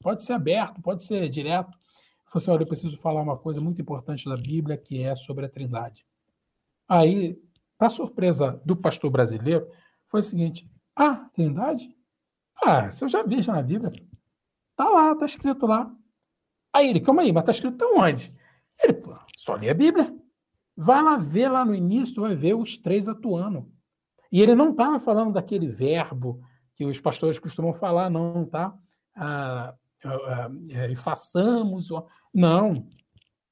pode 0.00 0.22
ser 0.22 0.34
aberto, 0.34 0.82
pode 0.82 1.02
ser 1.02 1.26
direto. 1.30 1.70
Eu 1.70 2.30
falei 2.30 2.36
assim, 2.42 2.50
olha, 2.50 2.62
eu 2.62 2.66
preciso 2.66 2.98
falar 2.98 3.22
uma 3.22 3.38
coisa 3.38 3.58
muito 3.58 3.80
importante 3.80 4.28
da 4.28 4.36
Bíblia, 4.36 4.76
que 4.76 5.02
é 5.02 5.14
sobre 5.14 5.46
a 5.46 5.48
Trindade. 5.48 6.04
Aí, 6.86 7.40
para 7.78 7.88
surpresa 7.88 8.60
do 8.66 8.76
pastor 8.76 9.10
brasileiro, 9.10 9.66
foi 10.06 10.20
o 10.20 10.22
seguinte: 10.22 10.70
Ah, 10.94 11.30
Trindade? 11.32 11.96
Ah, 12.62 12.88
isso 12.88 13.04
eu 13.04 13.08
já 13.08 13.22
vi 13.22 13.40
já 13.40 13.54
na 13.54 13.62
Bíblia. 13.62 13.92
Tá 14.76 14.90
lá, 14.90 15.14
tá 15.14 15.24
escrito 15.24 15.66
lá. 15.66 15.90
Aí 16.76 16.90
ele, 16.90 17.00
calma 17.00 17.22
aí, 17.22 17.32
mas 17.32 17.44
tá 17.44 17.52
escrito 17.52 17.86
onde? 17.96 18.30
Ele, 18.82 18.92
pô, 18.92 19.18
só 19.34 19.54
lê 19.54 19.70
a 19.70 19.74
Bíblia. 19.74 20.14
Vai 20.76 21.02
lá 21.02 21.16
ver 21.16 21.48
lá 21.48 21.64
no 21.64 21.74
início, 21.74 22.20
vai 22.20 22.36
ver 22.36 22.52
os 22.52 22.76
três 22.76 23.08
atuando. 23.08 23.72
E 24.30 24.42
ele 24.42 24.54
não 24.54 24.72
estava 24.72 25.00
falando 25.00 25.32
daquele 25.32 25.68
verbo 25.68 26.42
que 26.74 26.84
os 26.84 27.00
pastores 27.00 27.38
costumam 27.38 27.72
falar, 27.72 28.10
não, 28.10 28.44
tá? 28.44 28.76
Ah, 29.14 29.74
ah, 30.04 30.50
é, 30.68 30.94
façamos. 30.94 31.88
Não. 32.34 32.86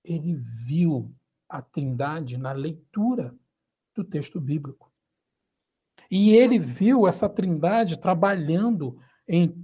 Ele 0.04 0.34
viu 0.66 1.10
a 1.48 1.62
trindade 1.62 2.36
na 2.36 2.52
leitura 2.52 3.34
do 3.94 4.04
texto 4.04 4.38
bíblico. 4.38 4.92
E 6.10 6.34
ele 6.34 6.58
viu 6.58 7.08
essa 7.08 7.26
trindade 7.26 7.98
trabalhando 7.98 8.98
em, 9.26 9.54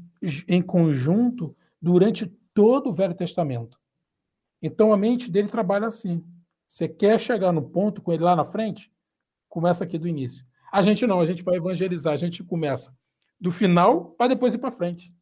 em 0.48 0.62
conjunto 0.62 1.54
durante 1.82 2.34
todo 2.54 2.90
o 2.90 2.92
Velho 2.92 3.14
Testamento. 3.14 3.80
Então 4.62 4.92
a 4.92 4.96
mente 4.96 5.30
dele 5.30 5.48
trabalha 5.48 5.86
assim. 5.86 6.24
Você 6.66 6.88
quer 6.88 7.18
chegar 7.18 7.52
no 7.52 7.62
ponto 7.62 8.00
com 8.00 8.12
ele 8.12 8.22
lá 8.22 8.36
na 8.36 8.44
frente? 8.44 8.92
Começa 9.48 9.84
aqui 9.84 9.98
do 9.98 10.06
início. 10.06 10.46
A 10.70 10.82
gente 10.82 11.06
não, 11.06 11.20
a 11.20 11.26
gente 11.26 11.42
vai 11.42 11.56
evangelizar, 11.56 12.12
a 12.12 12.16
gente 12.16 12.44
começa 12.44 12.96
do 13.40 13.50
final 13.50 14.10
para 14.12 14.28
depois 14.28 14.54
ir 14.54 14.58
para 14.58 14.70
frente. 14.70 15.12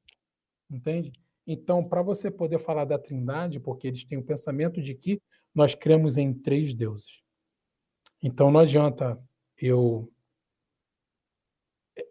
Entende? 0.70 1.12
Então, 1.46 1.82
para 1.82 2.02
você 2.02 2.30
poder 2.30 2.58
falar 2.58 2.84
da 2.84 2.98
Trindade, 2.98 3.58
porque 3.58 3.86
eles 3.86 4.04
têm 4.04 4.18
o 4.18 4.22
pensamento 4.22 4.82
de 4.82 4.94
que 4.94 5.22
nós 5.54 5.74
cremos 5.74 6.18
em 6.18 6.34
três 6.34 6.74
deuses. 6.74 7.22
Então, 8.22 8.50
não 8.50 8.60
adianta 8.60 9.18
eu. 9.56 10.12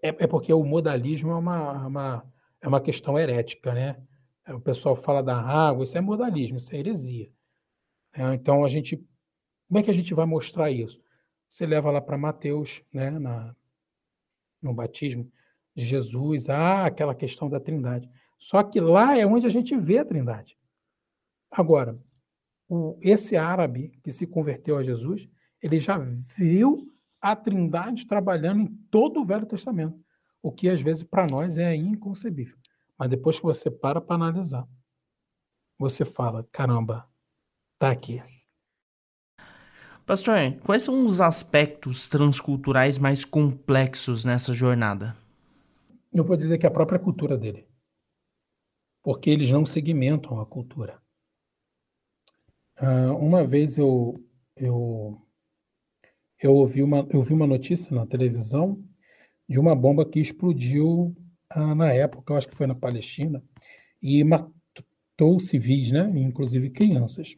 É, 0.02 0.08
é 0.24 0.28
porque 0.28 0.52
o 0.52 0.64
modalismo 0.64 1.32
é 1.32 1.36
uma, 1.36 1.86
uma, 1.86 2.34
é 2.60 2.68
uma 2.68 2.82
questão 2.82 3.20
herética, 3.20 3.74
né? 3.74 4.02
O 4.48 4.60
pessoal 4.60 4.96
fala 4.96 5.22
da 5.22 5.39
água, 5.39 5.84
isso 5.84 5.98
é 5.98 6.01
modalismo, 6.01 6.58
isso 6.58 6.74
é 6.74 6.80
heresia. 6.80 7.30
É, 8.13 8.34
então, 8.34 8.63
a 8.63 8.68
gente. 8.68 8.98
Como 9.68 9.80
é 9.80 9.84
que 9.84 9.92
a 9.92 9.94
gente 9.94 10.13
vai 10.13 10.25
mostrar 10.25 10.72
isso? 10.72 11.01
Você 11.48 11.66
leva 11.66 11.92
lá 11.92 12.00
para 12.00 12.18
Mateus, 12.18 12.82
né, 12.94 13.12
na, 13.12 13.56
no 14.62 14.74
batismo 14.74 15.30
de 15.75 15.86
Jesus, 15.86 16.50
ah, 16.50 16.86
aquela 16.86 17.13
questão 17.13 17.50
da 17.50 17.60
trindade. 17.60 18.10
Só 18.38 18.63
que 18.63 18.80
lá 18.80 19.18
é 19.18 19.25
onde 19.25 19.46
a 19.46 19.50
gente 19.50 19.75
vê 19.77 20.00
a 20.00 20.06
trindade. 20.06 20.58
Agora, 21.51 22.00
o, 22.68 22.98
esse 23.01 23.38
árabe 23.38 23.98
que 24.04 24.12
se 24.12 24.27
converteu 24.27 24.77
a 24.77 24.84
Jesus, 24.84 25.30
ele 25.62 25.80
já 25.80 25.98
viu 25.98 26.92
a 27.22 27.36
trindade 27.36 28.08
trabalhando 28.08 28.62
em 28.62 28.68
todo 28.89 29.22
o 29.22 29.25
Velho 29.25 29.46
Testamento, 29.46 30.00
o 30.42 30.51
que 30.51 30.70
às 30.70 30.82
vezes 30.82 31.04
para 31.04 31.27
nós 31.27 31.58
é 31.58 31.75
inconcebível. 31.75 32.58
Mas 32.98 33.10
depois 33.10 33.38
que 33.38 33.46
você 33.46 33.70
para 33.70 34.01
para 34.01 34.16
analisar, 34.16 34.68
você 35.77 36.04
fala, 36.04 36.48
caramba, 36.51 37.08
tá 37.77 37.92
aqui. 37.92 38.22
Pastor, 40.06 40.36
quais 40.63 40.84
são 40.84 41.06
os 41.06 41.20
aspectos 41.20 42.08
transculturais 42.08 42.98
mais 42.98 43.25
complexos 43.25 44.24
nessa 44.24 44.54
jornada? 44.54 45.16
Eu 46.13 46.24
vou 46.24 46.38
dizer 46.38 46.58
que 46.58 46.66
é 46.66 46.70
a 46.70 46.72
própria 46.74 46.98
cultura 46.98 47.38
dele. 47.38 47.68
Porque 49.04 49.30
eles 49.30 49.51
não 49.51 49.66
segmentam 49.66 50.39
a 50.39 50.46
cultura. 50.46 51.01
Uh, 52.80 53.16
uma 53.18 53.46
vez 53.46 53.77
eu, 53.77 54.24
eu, 54.56 55.22
eu, 56.39 56.54
ouvi 56.54 56.82
uma, 56.82 57.06
eu 57.10 57.22
vi 57.22 57.34
uma 57.34 57.48
notícia 57.48 57.94
na 57.94 58.06
televisão 58.06 58.82
de 59.48 59.60
uma 59.60 59.75
bomba 59.75 60.06
que 60.06 60.20
explodiu 60.20 61.16
na 61.56 61.94
época, 61.94 62.34
eu 62.34 62.38
acho 62.38 62.48
que 62.48 62.56
foi 62.56 62.68
na 62.68 62.75
Palestina, 62.75 63.44
e 64.01 64.24
matou 64.24 65.39
civis, 65.39 65.92
né? 65.92 66.10
inclusive 66.16 66.70
crianças. 66.70 67.36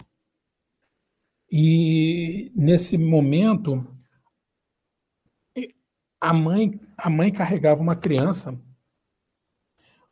E 1.51 2.51
nesse 2.55 2.97
momento, 2.97 3.85
a 6.21 6.33
mãe, 6.33 6.79
a 6.97 7.09
mãe 7.09 7.31
carregava 7.31 7.81
uma 7.81 7.95
criança 7.95 8.59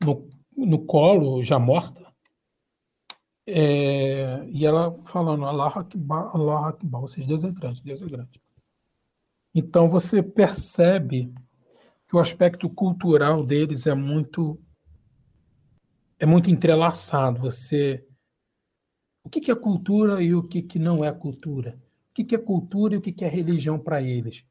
no, 0.03 0.29
no 0.55 0.85
colo, 0.85 1.43
já 1.43 1.59
morta, 1.59 2.07
é, 3.45 4.45
e 4.49 4.65
ela 4.65 4.91
falando, 5.05 5.45
Allah 5.45 5.67
Akbar, 5.67 6.35
Allah 6.35 6.69
Akbar, 6.69 7.01
ou 7.01 7.07
seja, 7.07 7.27
Deus 7.27 7.43
é 7.43 7.51
grande, 7.51 7.81
Deus 7.81 8.01
é 8.01 8.05
grande. 8.05 8.41
Então 9.53 9.87
você 9.87 10.21
percebe 10.21 11.33
que 12.07 12.15
o 12.15 12.19
aspecto 12.19 12.69
cultural 12.69 13.45
deles 13.45 13.85
é 13.85 13.93
muito 13.93 14.59
é 16.19 16.25
muito 16.25 16.49
entrelaçado. 16.49 17.41
Você 17.41 18.03
o 19.23 19.29
que, 19.29 19.51
é 19.51 19.55
cultura 19.55 20.23
e 20.23 20.33
o 20.33 20.41
que, 20.41 20.79
não 20.79 21.03
é 21.03 21.11
cultura? 21.11 21.77
O 22.09 22.13
que, 22.13 22.33
é 22.33 22.37
cultura 22.37 22.95
e 22.95 22.97
o 22.97 23.01
que, 23.01 23.11
que 23.11 23.25
é 23.25 23.27
religião 23.27 23.77
para 23.77 24.01
eles? 24.01 24.45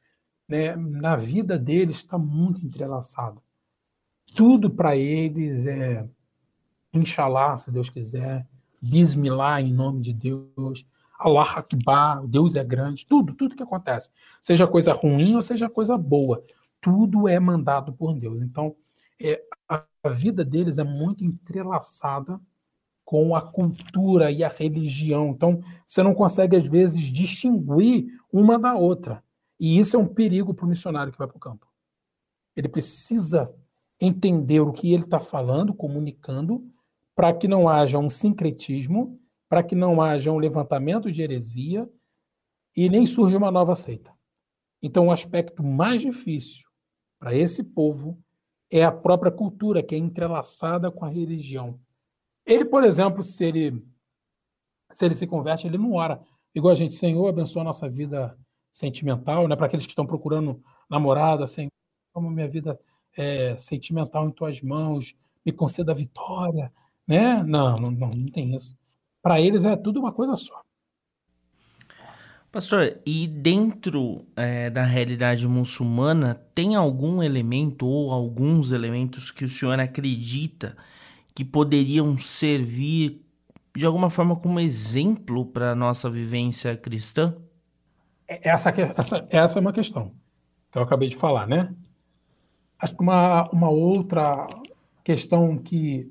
Né? 0.46 0.76
Na 0.76 1.16
vida 1.16 1.58
deles 1.58 1.96
está 1.96 2.18
muito 2.18 2.64
entrelaçado. 2.64 3.42
Tudo 4.34 4.68
para 4.68 4.94
eles 4.94 5.66
é 5.66 6.06
Inshallah, 6.92 7.56
se 7.56 7.70
Deus 7.70 7.88
quiser, 7.88 8.46
Bismillah, 8.82 9.62
em 9.62 9.72
nome 9.72 10.02
de 10.02 10.12
Deus, 10.12 10.86
Allah 11.18 11.58
Akbar, 11.58 12.26
Deus 12.26 12.54
é 12.54 12.62
grande, 12.62 13.06
tudo, 13.06 13.34
tudo 13.34 13.56
que 13.56 13.62
acontece, 13.62 14.10
seja 14.40 14.66
coisa 14.66 14.92
ruim 14.92 15.34
ou 15.34 15.42
seja 15.42 15.68
coisa 15.68 15.96
boa, 15.96 16.44
tudo 16.86 17.26
é 17.26 17.40
mandado 17.40 17.92
por 17.92 18.14
Deus. 18.14 18.40
Então, 18.40 18.76
é, 19.20 19.42
a, 19.68 19.84
a 20.04 20.08
vida 20.08 20.44
deles 20.44 20.78
é 20.78 20.84
muito 20.84 21.24
entrelaçada 21.24 22.40
com 23.04 23.34
a 23.34 23.40
cultura 23.40 24.30
e 24.30 24.44
a 24.44 24.48
religião. 24.48 25.30
Então, 25.30 25.60
você 25.84 26.00
não 26.00 26.14
consegue, 26.14 26.54
às 26.54 26.68
vezes, 26.68 27.02
distinguir 27.02 28.06
uma 28.32 28.56
da 28.56 28.76
outra. 28.76 29.20
E 29.58 29.80
isso 29.80 29.96
é 29.96 29.98
um 29.98 30.06
perigo 30.06 30.54
para 30.54 30.64
o 30.64 30.68
missionário 30.68 31.10
que 31.10 31.18
vai 31.18 31.26
para 31.26 31.36
o 31.36 31.40
campo. 31.40 31.66
Ele 32.54 32.68
precisa 32.68 33.52
entender 34.00 34.60
o 34.60 34.72
que 34.72 34.92
ele 34.94 35.02
está 35.02 35.18
falando, 35.18 35.74
comunicando, 35.74 36.70
para 37.16 37.32
que 37.32 37.48
não 37.48 37.68
haja 37.68 37.98
um 37.98 38.08
sincretismo, 38.08 39.18
para 39.48 39.64
que 39.64 39.74
não 39.74 40.00
haja 40.00 40.30
um 40.30 40.38
levantamento 40.38 41.10
de 41.10 41.20
heresia 41.20 41.90
e 42.76 42.88
nem 42.88 43.06
surja 43.06 43.38
uma 43.38 43.50
nova 43.50 43.74
seita. 43.74 44.12
Então, 44.80 45.08
o 45.08 45.10
aspecto 45.10 45.64
mais 45.64 46.00
difícil 46.00 46.64
para 47.18 47.34
esse 47.34 47.62
povo 47.62 48.18
é 48.70 48.84
a 48.84 48.92
própria 48.92 49.30
cultura, 49.30 49.82
que 49.82 49.94
é 49.94 49.98
entrelaçada 49.98 50.90
com 50.90 51.04
a 51.04 51.08
religião. 51.08 51.78
Ele, 52.44 52.64
por 52.64 52.84
exemplo, 52.84 53.22
se 53.22 53.44
ele 53.44 53.84
se 54.92 55.04
ele 55.04 55.14
se 55.14 55.26
converte, 55.26 55.66
ele 55.66 55.78
não 55.78 55.92
ora. 55.92 56.20
Igual 56.54 56.72
a 56.72 56.76
gente, 56.76 56.94
Senhor, 56.94 57.28
abençoa 57.28 57.62
a 57.62 57.64
nossa 57.66 57.88
vida 57.88 58.36
sentimental, 58.72 59.46
né? 59.48 59.56
Para 59.56 59.66
aqueles 59.66 59.84
que 59.84 59.92
estão 59.92 60.06
procurando 60.06 60.62
namorada, 60.88 61.46
Senhor, 61.46 61.70
como 62.12 62.30
minha 62.30 62.48
vida 62.48 62.78
é, 63.16 63.56
sentimental 63.58 64.26
em 64.26 64.30
tuas 64.30 64.62
mãos, 64.62 65.14
me 65.44 65.52
conceda 65.52 65.92
a 65.92 65.94
vitória, 65.94 66.72
né? 67.06 67.42
Não, 67.42 67.76
não, 67.76 67.90
não, 67.90 68.10
não 68.14 68.30
tem 68.30 68.54
isso. 68.54 68.76
Para 69.20 69.40
eles 69.40 69.64
é 69.64 69.76
tudo 69.76 70.00
uma 70.00 70.12
coisa 70.12 70.36
só. 70.36 70.62
Pastor, 72.50 73.00
e 73.04 73.26
dentro 73.26 74.24
é, 74.34 74.70
da 74.70 74.82
realidade 74.82 75.46
muçulmana, 75.46 76.34
tem 76.54 76.74
algum 76.74 77.22
elemento 77.22 77.86
ou 77.86 78.10
alguns 78.10 78.70
elementos 78.70 79.30
que 79.30 79.44
o 79.44 79.48
senhor 79.48 79.78
acredita 79.78 80.76
que 81.34 81.44
poderiam 81.44 82.16
servir 82.16 83.20
de 83.76 83.84
alguma 83.84 84.08
forma 84.08 84.34
como 84.36 84.58
exemplo 84.58 85.44
para 85.44 85.72
a 85.72 85.74
nossa 85.74 86.08
vivência 86.08 86.74
cristã? 86.76 87.36
É, 88.26 88.48
essa, 88.48 88.70
essa, 88.70 89.26
essa 89.28 89.58
é 89.58 89.60
uma 89.60 89.72
questão 89.72 90.14
que 90.72 90.78
eu 90.78 90.82
acabei 90.82 91.08
de 91.08 91.16
falar, 91.16 91.46
né? 91.46 91.74
Acho 92.78 92.94
que 92.94 93.02
uma, 93.02 93.48
uma 93.50 93.68
outra 93.68 94.46
questão 95.04 95.58
que, 95.58 96.10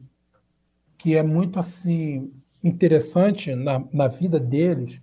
que 0.98 1.16
é 1.16 1.24
muito 1.24 1.60
assim 1.60 2.32
interessante 2.64 3.54
na, 3.56 3.84
na 3.92 4.08
vida 4.08 4.40
deles 4.40 5.02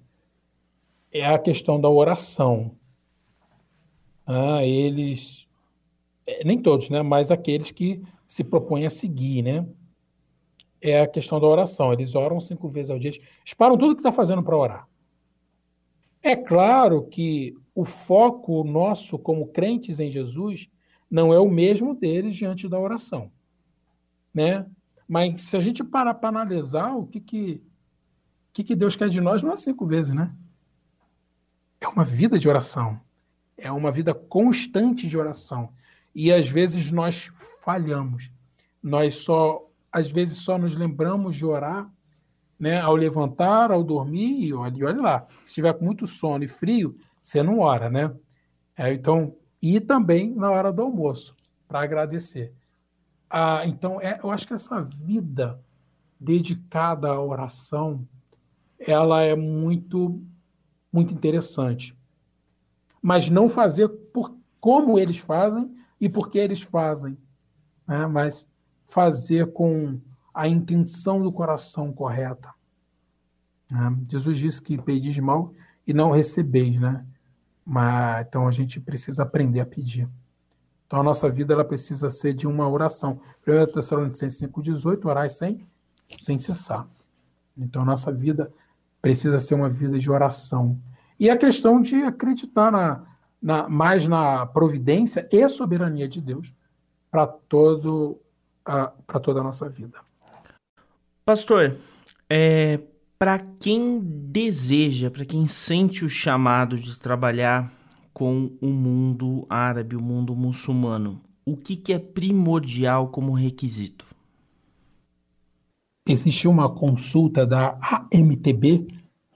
é 1.12 1.26
a 1.26 1.38
questão 1.38 1.80
da 1.80 1.88
oração. 1.88 2.76
Ah, 4.26 4.64
eles, 4.64 5.48
é, 6.26 6.44
nem 6.44 6.60
todos, 6.60 6.88
né? 6.88 7.02
Mas 7.02 7.30
aqueles 7.30 7.70
que 7.70 8.02
se 8.26 8.42
propõem 8.42 8.86
a 8.86 8.90
seguir, 8.90 9.42
né? 9.42 9.66
é 10.82 11.00
a 11.00 11.06
questão 11.06 11.40
da 11.40 11.46
oração. 11.46 11.92
Eles 11.92 12.14
oram 12.14 12.40
cinco 12.40 12.68
vezes 12.68 12.90
ao 12.90 12.98
dia, 12.98 13.10
eles 13.10 13.54
param 13.56 13.78
tudo 13.78 13.94
que 13.94 14.00
está 14.00 14.12
fazendo 14.12 14.42
para 14.42 14.56
orar. 14.56 14.88
É 16.20 16.36
claro 16.36 17.06
que 17.06 17.54
o 17.74 17.84
foco 17.84 18.64
nosso 18.64 19.18
como 19.18 19.46
crentes 19.46 20.00
em 20.00 20.10
Jesus 20.10 20.68
não 21.10 21.32
é 21.32 21.38
o 21.38 21.48
mesmo 21.48 21.94
deles 21.94 22.34
diante 22.34 22.68
da 22.68 22.78
oração, 22.78 23.30
né? 24.34 24.66
Mas 25.08 25.42
se 25.42 25.56
a 25.56 25.60
gente 25.60 25.84
parar 25.84 26.14
para 26.14 26.28
analisar 26.28 26.94
o 26.96 27.06
que 27.06 27.20
que, 27.20 27.62
que 28.52 28.64
que 28.64 28.74
Deus 28.74 28.96
quer 28.96 29.08
de 29.08 29.20
nós, 29.20 29.42
não 29.42 29.52
é 29.52 29.56
cinco 29.56 29.86
vezes, 29.86 30.14
né? 30.14 30.34
É 31.82 31.88
uma 31.88 32.04
vida 32.04 32.38
de 32.38 32.48
oração, 32.48 33.00
é 33.58 33.72
uma 33.72 33.90
vida 33.90 34.14
constante 34.14 35.08
de 35.08 35.18
oração. 35.18 35.72
E 36.14 36.32
às 36.32 36.48
vezes 36.48 36.92
nós 36.92 37.32
falhamos, 37.60 38.30
nós 38.80 39.16
só 39.16 39.68
às 39.90 40.08
vezes 40.08 40.38
só 40.38 40.56
nos 40.56 40.76
lembramos 40.76 41.36
de 41.36 41.44
orar 41.44 41.90
né, 42.58 42.80
ao 42.80 42.94
levantar, 42.94 43.72
ao 43.72 43.82
dormir, 43.82 44.44
e 44.44 44.54
olha, 44.54 44.86
olha 44.86 45.02
lá, 45.02 45.26
se 45.38 45.46
estiver 45.46 45.74
com 45.74 45.84
muito 45.84 46.06
sono 46.06 46.44
e 46.44 46.48
frio, 46.48 46.96
você 47.20 47.42
não 47.42 47.58
ora, 47.58 47.90
né? 47.90 48.14
É, 48.76 48.92
então, 48.94 49.34
e 49.60 49.80
também 49.80 50.32
na 50.32 50.48
hora 50.48 50.72
do 50.72 50.82
almoço, 50.82 51.34
para 51.66 51.82
agradecer. 51.82 52.52
Ah, 53.28 53.62
então, 53.66 54.00
é, 54.00 54.20
eu 54.22 54.30
acho 54.30 54.46
que 54.46 54.54
essa 54.54 54.80
vida 54.80 55.60
dedicada 56.20 57.08
à 57.08 57.20
oração, 57.20 58.06
ela 58.78 59.22
é 59.22 59.34
muito, 59.34 60.22
muito 60.92 61.14
interessante. 61.14 61.96
Mas 63.00 63.28
não 63.28 63.48
fazer 63.48 63.88
por 63.88 64.36
como 64.60 64.98
eles 64.98 65.18
fazem 65.18 65.74
e 66.00 66.08
por 66.08 66.28
que 66.30 66.38
eles 66.38 66.60
fazem, 66.60 67.16
né? 67.86 68.06
mas 68.06 68.46
fazer 68.86 69.52
com 69.52 70.00
a 70.34 70.46
intenção 70.46 71.22
do 71.22 71.32
coração 71.32 71.92
correta. 71.92 72.52
Né? 73.70 73.98
Jesus 74.08 74.38
disse 74.38 74.60
que 74.60 74.80
pedis 74.80 75.18
mal 75.18 75.52
e 75.86 75.92
não 75.92 76.10
recebeis, 76.10 76.78
né? 76.78 77.04
Mas, 77.64 78.26
então 78.26 78.46
a 78.46 78.50
gente 78.50 78.80
precisa 78.80 79.22
aprender 79.22 79.60
a 79.60 79.66
pedir. 79.66 80.08
Então 80.86 81.00
a 81.00 81.02
nossa 81.02 81.28
vida 81.30 81.54
ela 81.54 81.64
precisa 81.64 82.10
ser 82.10 82.34
de 82.34 82.46
uma 82.46 82.68
oração. 82.68 83.20
1 83.46 83.72
Tessalonicenses 83.72 84.40
5,18, 84.42 85.04
orai 85.06 85.30
sem, 85.30 85.60
sem 86.18 86.38
cessar. 86.38 86.86
Então 87.56 87.82
a 87.82 87.84
nossa 87.84 88.12
vida 88.12 88.52
precisa 89.02 89.40
ser 89.40 89.56
uma 89.56 89.68
vida 89.68 89.98
de 89.98 90.10
oração. 90.10 90.80
E 91.18 91.28
a 91.28 91.36
questão 91.36 91.82
de 91.82 91.96
acreditar 91.96 92.70
na, 92.70 93.02
na, 93.42 93.68
mais 93.68 94.06
na 94.06 94.46
providência 94.46 95.28
e 95.30 95.46
soberania 95.48 96.08
de 96.08 96.20
Deus 96.20 96.54
para 97.10 97.26
todo 97.26 98.18
para 98.64 99.20
toda 99.20 99.40
a 99.40 99.42
nossa 99.42 99.68
vida. 99.68 99.98
Pastor, 101.24 101.76
é, 102.30 102.80
para 103.18 103.38
quem 103.38 104.00
deseja, 104.00 105.10
para 105.10 105.24
quem 105.24 105.46
sente 105.48 106.04
o 106.04 106.08
chamado 106.08 106.76
de 106.76 106.96
trabalhar 106.98 107.72
com 108.12 108.52
o 108.60 108.68
mundo 108.68 109.46
árabe, 109.48 109.96
o 109.96 110.00
mundo 110.00 110.34
muçulmano, 110.34 111.20
o 111.44 111.56
que, 111.56 111.76
que 111.76 111.92
é 111.92 111.98
primordial 111.98 113.08
como 113.08 113.32
requisito? 113.32 114.06
Existiu 116.08 116.50
uma 116.50 116.74
consulta 116.74 117.46
da 117.46 117.78
AMTB, 118.12 118.86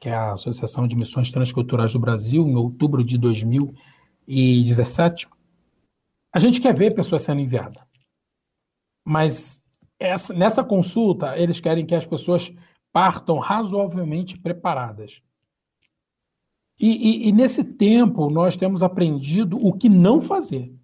que 0.01 0.09
é 0.09 0.15
a 0.15 0.33
Associação 0.33 0.87
de 0.87 0.97
Missões 0.97 1.31
Transculturais 1.31 1.93
do 1.93 1.99
Brasil, 1.99 2.47
em 2.47 2.57
outubro 2.57 3.05
de 3.05 3.19
2017. 3.19 5.29
A 6.35 6.39
gente 6.39 6.61
quer 6.61 6.75
ver 6.75 6.95
pessoas 6.95 7.23
sendo 7.23 7.41
enviadas. 7.41 7.83
Mas 9.05 9.63
essa, 9.99 10.35
nessa 10.35 10.65
consulta, 10.65 11.39
eles 11.39 11.61
querem 11.61 11.87
que 11.87 11.95
as 11.95 12.05
pessoas 12.05 12.53
partam 12.93 13.39
razoavelmente 13.39 14.39
preparadas. 14.39 15.23
E, 16.79 17.27
e, 17.27 17.29
e, 17.29 17.33
nesse 17.33 17.65
tempo 17.65 18.29
nós 18.29 18.57
temos 18.57 18.83
aprendido 18.83 19.57
o 19.57 19.73
que 19.73 19.89
não 19.89 20.21
fazer. 20.21 20.75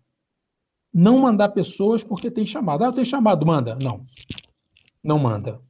Não 0.92 1.18
mandar 1.18 1.50
pessoas 1.50 2.02
porque 2.02 2.30
tem 2.30 2.46
chamado. 2.46 2.84
Ah, 2.84 2.92
tem 2.92 3.04
chamado, 3.04 3.44
manda. 3.44 3.76
Não. 3.82 4.04
Não 5.02 5.18
manda. 5.18 5.60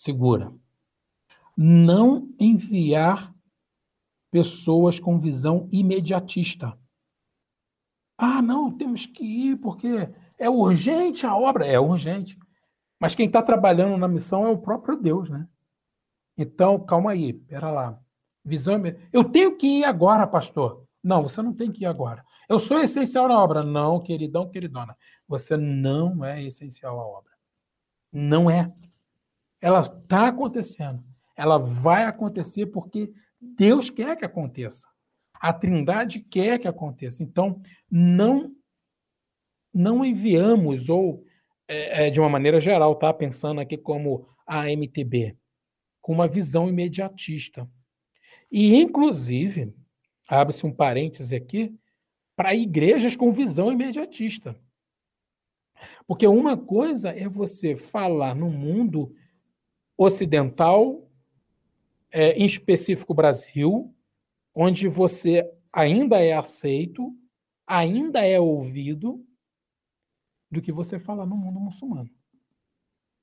Segura. 0.00 0.50
Não 1.54 2.34
enviar 2.40 3.34
pessoas 4.30 4.98
com 4.98 5.18
visão 5.18 5.68
imediatista. 5.70 6.74
Ah, 8.16 8.40
não, 8.40 8.74
temos 8.74 9.04
que 9.04 9.22
ir 9.22 9.56
porque 9.56 10.08
é 10.38 10.48
urgente 10.48 11.26
a 11.26 11.36
obra. 11.36 11.66
É 11.66 11.78
urgente. 11.78 12.38
Mas 12.98 13.14
quem 13.14 13.26
está 13.26 13.42
trabalhando 13.42 13.98
na 13.98 14.08
missão 14.08 14.46
é 14.46 14.48
o 14.48 14.56
próprio 14.56 14.96
Deus, 14.96 15.28
né? 15.28 15.46
Então, 16.34 16.82
calma 16.82 17.10
aí, 17.10 17.34
pera 17.34 17.70
lá. 17.70 18.00
Visão. 18.42 18.80
Eu 19.12 19.22
tenho 19.22 19.54
que 19.54 19.80
ir 19.80 19.84
agora, 19.84 20.26
pastor. 20.26 20.82
Não, 21.04 21.24
você 21.24 21.42
não 21.42 21.54
tem 21.54 21.70
que 21.70 21.84
ir 21.84 21.86
agora. 21.86 22.24
Eu 22.48 22.58
sou 22.58 22.78
essencial 22.78 23.28
na 23.28 23.38
obra. 23.38 23.62
Não, 23.62 24.00
queridão, 24.00 24.48
queridona. 24.48 24.96
Você 25.28 25.58
não 25.58 26.24
é 26.24 26.42
essencial 26.42 26.98
à 26.98 27.06
obra. 27.06 27.32
Não 28.10 28.50
é. 28.50 28.72
Ela 29.60 29.80
está 29.80 30.28
acontecendo. 30.28 31.04
Ela 31.36 31.58
vai 31.58 32.04
acontecer 32.04 32.66
porque 32.66 33.12
Deus 33.40 33.90
quer 33.90 34.16
que 34.16 34.24
aconteça. 34.24 34.88
A 35.34 35.52
Trindade 35.52 36.20
quer 36.20 36.58
que 36.58 36.68
aconteça. 36.68 37.22
Então, 37.22 37.60
não 37.90 38.54
não 39.72 40.04
enviamos 40.04 40.88
ou 40.88 41.24
é, 41.68 42.06
é, 42.06 42.10
de 42.10 42.18
uma 42.18 42.28
maneira 42.28 42.58
geral, 42.58 42.96
tá? 42.96 43.14
Pensando 43.14 43.60
aqui 43.60 43.78
como 43.78 44.26
a 44.44 44.68
MTB, 44.68 45.36
com 46.00 46.12
uma 46.12 46.26
visão 46.26 46.68
imediatista. 46.68 47.70
E, 48.50 48.74
inclusive, 48.74 49.72
abre-se 50.28 50.66
um 50.66 50.72
parêntese 50.72 51.36
aqui, 51.36 51.72
para 52.34 52.54
igrejas 52.54 53.14
com 53.14 53.32
visão 53.32 53.70
imediatista. 53.70 54.58
Porque 56.06 56.26
uma 56.26 56.56
coisa 56.56 57.10
é 57.10 57.28
você 57.28 57.76
falar 57.76 58.34
no 58.34 58.50
mundo 58.50 59.14
ocidental, 60.02 61.06
é, 62.10 62.32
em 62.32 62.46
específico 62.46 63.12
Brasil, 63.12 63.94
onde 64.54 64.88
você 64.88 65.46
ainda 65.70 66.18
é 66.18 66.32
aceito, 66.32 67.14
ainda 67.66 68.26
é 68.26 68.40
ouvido, 68.40 69.22
do 70.50 70.62
que 70.62 70.72
você 70.72 70.98
falar 70.98 71.26
no 71.26 71.36
mundo 71.36 71.60
muçulmano. 71.60 72.10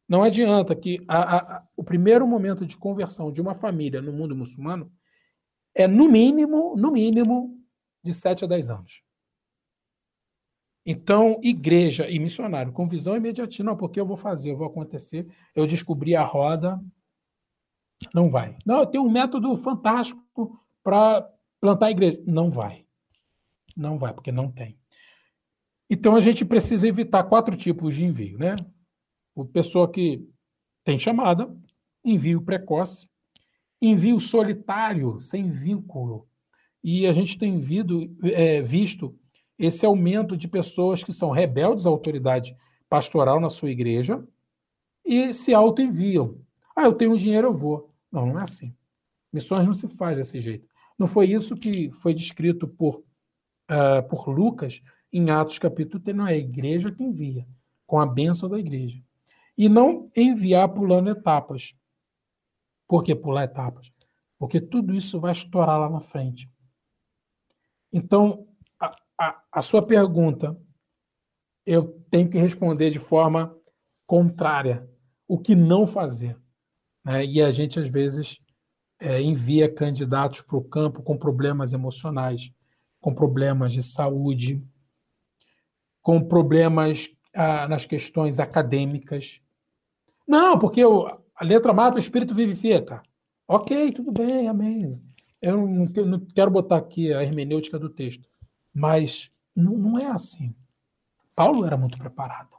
Não 0.08 0.22
adianta 0.22 0.76
que 0.76 1.04
a, 1.08 1.58
a, 1.58 1.68
o 1.76 1.84
primeiro 1.84 2.28
momento 2.28 2.64
de 2.64 2.78
conversão 2.78 3.32
de 3.32 3.42
uma 3.42 3.56
família 3.56 4.00
no 4.00 4.14
mundo 4.14 4.36
muçulmano 4.36 4.90
é 5.74 5.88
no 5.88 6.08
mínimo, 6.08 6.78
no 6.78 6.92
mínimo, 6.92 7.60
de 8.04 8.14
7 8.14 8.46
a 8.46 8.48
10 8.48 8.70
anos. 8.70 9.02
Então, 10.90 11.38
igreja 11.44 12.10
e 12.10 12.18
missionário 12.18 12.72
com 12.72 12.88
visão 12.88 13.18
imediatina, 13.18 13.72
não, 13.72 13.78
porque 13.78 14.00
eu 14.00 14.06
vou 14.06 14.16
fazer, 14.16 14.52
eu 14.52 14.58
vou 14.58 14.68
acontecer, 14.68 15.28
eu 15.54 15.68
descobri 15.68 16.16
a 16.16 16.24
roda, 16.24 16.82
não 18.14 18.30
vai. 18.30 18.58
Não, 18.66 18.80
eu 18.80 18.86
tenho 18.86 19.04
um 19.04 19.12
método 19.12 19.58
fantástico 19.58 20.58
para 20.82 21.30
plantar 21.60 21.88
a 21.88 21.92
igreja. 21.92 22.24
Não 22.26 22.50
vai. 22.50 22.86
Não 23.76 23.98
vai, 23.98 24.14
porque 24.14 24.32
não 24.32 24.50
tem. 24.50 24.80
Então, 25.90 26.16
a 26.16 26.22
gente 26.22 26.46
precisa 26.46 26.88
evitar 26.88 27.26
quatro 27.26 27.58
tipos 27.58 27.94
de 27.94 28.06
envio, 28.06 28.38
né? 28.38 28.56
O 29.36 29.44
pessoa 29.44 29.92
que 29.92 30.26
tem 30.86 30.98
chamada, 30.98 31.54
envio 32.02 32.42
precoce, 32.42 33.10
envio 33.82 34.22
solitário, 34.22 35.20
sem 35.20 35.52
vínculo. 35.52 36.30
E 36.82 37.06
a 37.06 37.12
gente 37.12 37.38
tem 37.38 37.60
vido, 37.60 38.16
é, 38.24 38.62
visto 38.62 39.20
esse 39.58 39.86
aumento 39.86 40.38
de 40.38 40.48
pessoas 40.48 41.04
que 41.04 41.12
são 41.12 41.32
rebeldes 41.32 41.86
à 41.86 41.90
autoridade 41.90 42.56
pastoral 42.90 43.40
na 43.40 43.50
sua 43.50 43.70
igreja 43.70 44.24
e 45.04 45.34
se 45.34 45.54
auto-enviam. 45.54 46.40
Ah, 46.76 46.84
eu 46.84 46.94
tenho 46.94 47.18
dinheiro, 47.18 47.48
eu 47.48 47.54
vou. 47.54 47.92
Não, 48.12 48.26
não 48.26 48.40
é 48.40 48.44
assim. 48.44 48.76
Missões 49.32 49.66
não 49.66 49.74
se 49.74 49.88
faz 49.88 50.18
desse 50.18 50.40
jeito. 50.40 50.68
Não 50.98 51.08
foi 51.08 51.28
isso 51.28 51.56
que 51.56 51.92
foi 51.92 52.14
descrito 52.14 52.68
por, 52.68 53.04
uh, 53.70 54.08
por 54.10 54.28
Lucas 54.30 54.82
em 55.12 55.30
Atos 55.30 55.60
capítulo 55.60 56.02
3. 56.04 56.16
Não 56.16 56.28
é 56.28 56.34
a 56.34 56.38
igreja 56.38 56.92
que 56.92 57.04
envia, 57.04 57.48
com 57.86 58.00
a 58.00 58.06
bênção 58.06 58.50
da 58.50 58.60
igreja. 58.60 59.02
E 59.58 59.68
não 59.68 60.10
enviar 60.16 60.70
pulando 60.70 61.10
etapas. 61.10 61.76
Por 62.88 63.04
que 63.04 63.16
pular 63.16 63.46
etapas? 63.46 63.92
Porque 64.38 64.62
tudo 64.62 64.94
isso 64.94 65.20
vai 65.20 65.32
estourar 65.32 65.80
lá 65.80 65.90
na 65.90 66.00
frente. 66.00 66.50
Então, 67.92 68.48
a, 69.18 69.62
sua 69.62 69.86
pergunta, 69.86 70.58
eu 71.66 72.00
tenho 72.10 72.30
que 72.30 72.38
responder 72.38 72.92
de 72.92 73.00
forma 73.00 73.56
contrária. 74.06 74.88
O 75.28 75.38
que 75.38 75.56
não 75.56 75.88
fazer? 75.88 76.38
Né? 77.04 77.26
E 77.26 77.42
a 77.42 77.52
gente, 77.52 77.80
às 77.80 77.90
vezes, 77.90 78.40
é, 79.00 79.22
envia 79.22 79.74
candidatos 79.74 80.42
para 80.42 80.58
o 80.58 80.64
campo 80.64 81.02
com 81.02 81.18
problemas 81.18 81.74
emocionais, 81.74 82.52
com 83.00 83.14
problemas 83.14 83.74
de 83.74 83.82
saúde, 83.82 84.64
com 86.02 86.22
problemas 86.22 87.10
ah, 87.34 87.68
nas 87.68 87.86
questões 87.86 88.40
acadêmicas. 88.40 89.42
Não, 90.28 90.58
porque 90.58 90.82
eu, 90.82 91.06
a 91.36 91.44
letra 91.44 91.74
mata, 91.74 91.98
o 91.98 92.00
espírito 92.00 92.34
vivifica. 92.34 93.02
Ok, 93.48 93.92
tudo 93.92 94.12
bem, 94.12 94.48
amém. 94.48 95.02
Eu 95.42 95.58
não, 95.58 95.86
não 96.06 96.20
quero 96.20 96.50
botar 96.50 96.78
aqui 96.78 97.14
a 97.14 97.24
hermenêutica 97.24 97.78
do 97.78 97.90
texto, 97.90 98.28
mas 98.78 99.32
não, 99.56 99.78
não 99.78 99.98
é 99.98 100.06
assim. 100.06 100.56
Paulo 101.36 101.66
era 101.66 101.78
muito 101.78 101.98
preparado. 101.98 102.56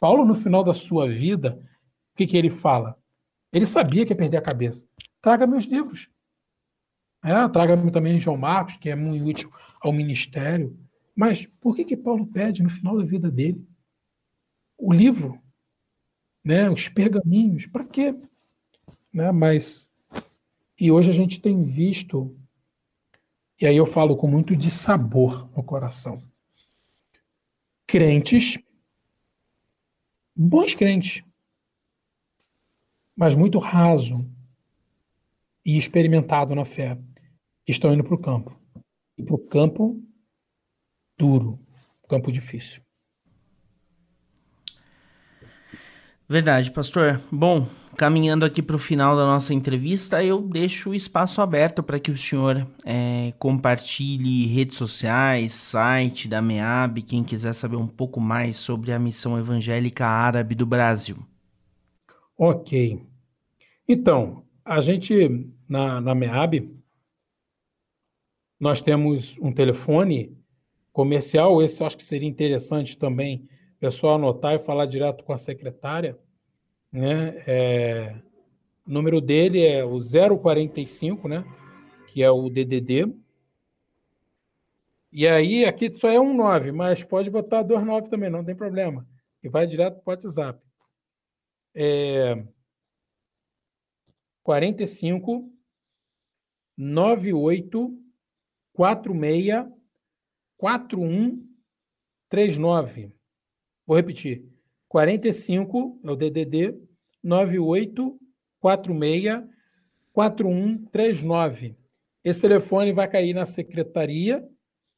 Paulo, 0.00 0.24
no 0.24 0.34
final 0.34 0.64
da 0.64 0.74
sua 0.74 1.08
vida, 1.08 1.62
o 2.12 2.16
que, 2.16 2.26
que 2.26 2.36
ele 2.36 2.50
fala? 2.50 2.98
Ele 3.52 3.66
sabia 3.66 4.04
que 4.04 4.12
ia 4.12 4.16
perder 4.16 4.38
a 4.38 4.42
cabeça. 4.42 4.86
Traga 5.20 5.46
meus 5.46 5.64
livros. 5.64 6.08
É, 7.24 7.48
Traga-me 7.48 7.90
também 7.92 8.18
João 8.18 8.36
Marcos, 8.36 8.76
que 8.76 8.90
é 8.90 8.96
muito 8.96 9.24
útil 9.24 9.52
ao 9.80 9.92
ministério. 9.92 10.76
Mas 11.14 11.46
por 11.46 11.76
que, 11.76 11.84
que 11.84 11.96
Paulo 11.96 12.26
pede 12.26 12.62
no 12.62 12.70
final 12.70 12.96
da 12.98 13.04
vida 13.04 13.30
dele 13.30 13.64
o 14.76 14.92
livro? 14.92 15.40
né, 16.44 16.68
os 16.68 16.88
pergaminhos, 16.88 17.66
para 17.66 17.86
quê? 17.86 18.14
Né, 19.12 19.30
mas 19.30 19.88
e 20.78 20.90
hoje 20.90 21.10
a 21.10 21.14
gente 21.14 21.40
tem 21.40 21.62
visto 21.62 22.36
e 23.62 23.66
aí 23.66 23.76
eu 23.76 23.86
falo 23.86 24.16
com 24.16 24.26
muito 24.26 24.54
de 24.54 24.70
sabor 24.70 25.48
no 25.56 25.62
coração. 25.62 26.22
Crentes 27.86 28.58
bons 30.34 30.74
crentes, 30.74 31.22
mas 33.14 33.34
muito 33.34 33.58
raso 33.58 34.28
e 35.64 35.78
experimentado 35.78 36.54
na 36.54 36.64
fé, 36.64 36.98
estão 37.68 37.92
indo 37.92 38.02
para 38.02 38.14
o 38.14 38.20
campo. 38.20 38.58
E 39.16 39.22
para 39.22 39.34
o 39.34 39.48
campo 39.48 40.02
duro, 41.16 41.58
campo 42.08 42.32
difícil. 42.32 42.82
Verdade, 46.28 46.70
pastor. 46.70 47.22
Bom, 47.30 47.68
caminhando 47.96 48.44
aqui 48.44 48.62
para 48.62 48.76
o 48.76 48.78
final 48.78 49.16
da 49.16 49.24
nossa 49.24 49.52
entrevista, 49.52 50.24
eu 50.24 50.40
deixo 50.40 50.90
o 50.90 50.94
espaço 50.94 51.40
aberto 51.40 51.82
para 51.82 52.00
que 52.00 52.10
o 52.10 52.16
senhor 52.16 52.66
é, 52.84 53.32
compartilhe 53.38 54.46
redes 54.46 54.76
sociais, 54.76 55.52
site 55.52 56.28
da 56.28 56.40
MEAB, 56.42 57.02
quem 57.02 57.22
quiser 57.22 57.54
saber 57.54 57.76
um 57.76 57.86
pouco 57.86 58.20
mais 58.20 58.56
sobre 58.56 58.92
a 58.92 58.98
missão 58.98 59.38
evangélica 59.38 60.06
árabe 60.06 60.54
do 60.54 60.66
Brasil. 60.66 61.16
Ok. 62.36 63.00
Então, 63.88 64.44
a 64.64 64.80
gente, 64.80 65.48
na, 65.68 66.00
na 66.00 66.14
MEAB, 66.14 66.76
nós 68.58 68.80
temos 68.80 69.38
um 69.40 69.52
telefone 69.52 70.36
comercial, 70.92 71.62
esse 71.62 71.82
eu 71.82 71.86
acho 71.86 71.96
que 71.96 72.04
seria 72.04 72.28
interessante 72.28 72.96
também 72.96 73.48
pessoal 73.82 74.14
anotar 74.14 74.54
e 74.54 74.60
falar 74.60 74.86
direto 74.86 75.24
com 75.24 75.32
a 75.32 75.36
secretária, 75.36 76.16
né? 76.92 77.42
É, 77.46 78.14
o 78.86 78.90
número 78.90 79.20
dele 79.20 79.64
é 79.64 79.84
o 79.84 79.98
045, 79.98 81.28
né? 81.28 81.44
Que 82.08 82.22
é 82.22 82.30
o 82.30 82.50
DDD. 82.50 83.14
E 85.10 85.26
aí, 85.26 85.64
aqui 85.64 85.92
só 85.92 86.08
é 86.08 86.20
um 86.20 86.34
9, 86.34 86.72
mas 86.72 87.04
pode 87.04 87.30
botar 87.30 87.62
dois 87.62 87.84
9 87.84 88.08
também, 88.08 88.30
não 88.30 88.44
tem 88.44 88.56
problema. 88.56 89.06
E 89.42 89.48
vai 89.48 89.66
direto 89.66 90.00
para 90.02 90.10
o 90.10 90.14
WhatsApp. 90.14 90.60
É 91.74 92.44
45 94.42 95.50
98 96.76 97.98
46 98.72 99.66
41 100.56 101.48
39. 102.28 103.14
Vou 103.86 103.96
repetir. 103.96 104.48
45 104.92 106.00
é 106.04 106.10
o 106.10 106.14
DDD 106.14 106.78
98 107.24 108.20
46 108.60 109.42
4139. 110.12 111.74
Esse 112.22 112.42
telefone 112.42 112.92
vai 112.92 113.08
cair 113.08 113.32
na 113.32 113.46
secretaria 113.46 114.46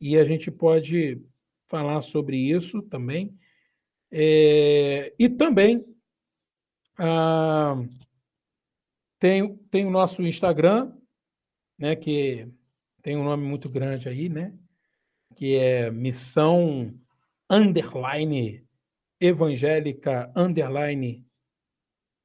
e 0.01 0.19
a 0.19 0.25
gente 0.25 0.51
pode 0.51 1.23
falar 1.69 2.03
sobre 2.03 2.37
isso 2.37 2.83
também. 2.83 3.39
É, 4.11 5.15
e 5.17 5.29
também 5.29 5.85
ah, 6.99 7.81
tem, 9.21 9.57
tem 9.71 9.87
o 9.87 9.93
nosso 9.93 10.25
Instagram, 10.25 10.93
né, 11.79 11.95
que 11.95 12.49
tem 13.01 13.17
um 13.17 13.23
nome 13.23 13.47
muito 13.47 13.69
grande 13.69 14.09
aí, 14.09 14.29
né, 14.29 14.53
que 15.37 15.55
é 15.55 15.89
Missão 15.89 16.93
Underline 17.49 18.64
Evangélica 19.25 20.31
Underline 20.37 21.27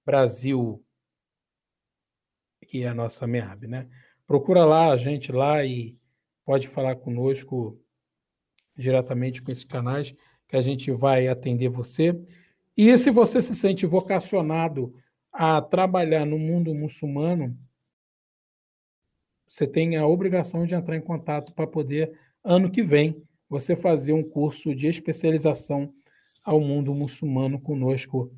Brasil, 0.06 0.84
que 2.68 2.84
é 2.84 2.90
a 2.90 2.94
nossa 2.94 3.26
MEAB, 3.26 3.68
né? 3.68 3.90
Procura 4.28 4.66
lá 4.66 4.92
a 4.92 4.98
gente 4.98 5.32
lá 5.32 5.64
e 5.64 5.96
pode 6.44 6.68
falar 6.68 6.98
conosco 6.98 7.80
diretamente 8.76 9.42
com 9.42 9.50
esses 9.50 9.64
canais 9.64 10.14
que 10.46 10.58
a 10.58 10.62
gente 10.62 10.92
vai 10.92 11.30
atender 11.30 11.70
você. 11.70 12.22
E 12.76 12.98
se 12.98 13.12
você 13.12 13.42
se 13.42 13.56
sente 13.56 13.86
vocacionado 13.86 14.94
a 15.32 15.62
trabalhar 15.62 16.26
no 16.26 16.38
mundo 16.38 16.76
muçulmano, 16.76 17.58
você 19.48 19.66
tem 19.66 19.96
a 19.96 20.06
obrigação 20.06 20.66
de 20.66 20.76
entrar 20.76 20.98
em 20.98 21.02
contato 21.02 21.54
para 21.54 21.66
poder, 21.66 22.20
ano 22.44 22.70
que 22.70 22.84
vem, 22.84 23.24
você 23.48 23.74
fazer 23.74 24.12
um 24.12 24.24
curso 24.24 24.76
de 24.76 24.88
especialização 24.88 25.94
ao 26.50 26.60
mundo 26.60 26.96
muçulmano 26.96 27.60
conosco 27.60 28.32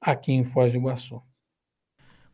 aqui 0.00 0.32
em 0.32 0.44
Foz 0.44 0.72
do 0.72 0.78
Iguaçu. 0.78 1.20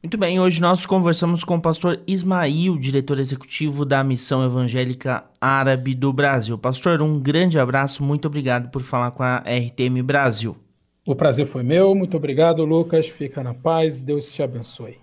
Muito 0.01 0.17
bem, 0.17 0.39
hoje 0.41 0.61
nós 0.61 0.87
conversamos 0.87 1.43
com 1.43 1.57
o 1.57 1.61
pastor 1.61 2.01
Ismail, 2.07 2.79
diretor 2.79 3.19
executivo 3.19 3.85
da 3.85 4.05
Missão 4.05 4.45
Evangélica 4.45 5.25
Árabe 5.41 5.95
do 5.95 6.13
Brasil. 6.13 6.57
Pastor, 6.57 7.03
um 7.03 7.19
grande 7.19 7.59
abraço, 7.59 8.05
muito 8.05 8.27
obrigado 8.27 8.71
por 8.71 8.83
falar 8.83 9.11
com 9.11 9.23
a 9.23 9.39
RTM 9.39 10.01
Brasil. 10.03 10.57
O 11.05 11.17
prazer 11.17 11.47
foi 11.47 11.65
meu, 11.65 11.93
muito 11.95 12.17
obrigado, 12.17 12.65
Lucas. 12.65 13.09
Fica 13.09 13.43
na 13.43 13.53
paz, 13.53 14.05
Deus 14.05 14.33
te 14.33 14.43
abençoe. 14.43 14.99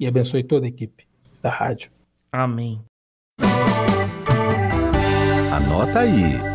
E 0.00 0.06
abençoe 0.06 0.42
toda 0.42 0.66
a 0.66 0.68
equipe 0.68 1.06
da 1.40 1.50
rádio. 1.50 1.92
Amém. 2.32 2.82
Anota 5.52 6.00
aí. 6.00 6.53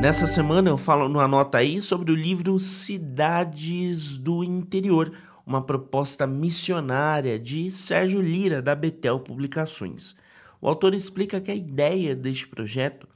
Nessa 0.00 0.28
semana 0.28 0.70
eu 0.70 0.78
falo 0.78 1.08
no 1.08 1.18
Anota 1.18 1.58
aí 1.58 1.82
sobre 1.82 2.12
o 2.12 2.14
livro 2.14 2.60
Cidades 2.60 4.16
do 4.16 4.44
Interior 4.44 5.12
uma 5.44 5.60
proposta 5.60 6.24
missionária 6.24 7.36
de 7.36 7.68
Sérgio 7.70 8.20
Lira, 8.20 8.62
da 8.62 8.76
Betel 8.76 9.18
Publicações. 9.18 10.14
O 10.60 10.68
autor 10.68 10.94
explica 10.94 11.40
que 11.40 11.50
a 11.50 11.54
ideia 11.54 12.14
deste 12.14 12.46
projeto 12.46 13.08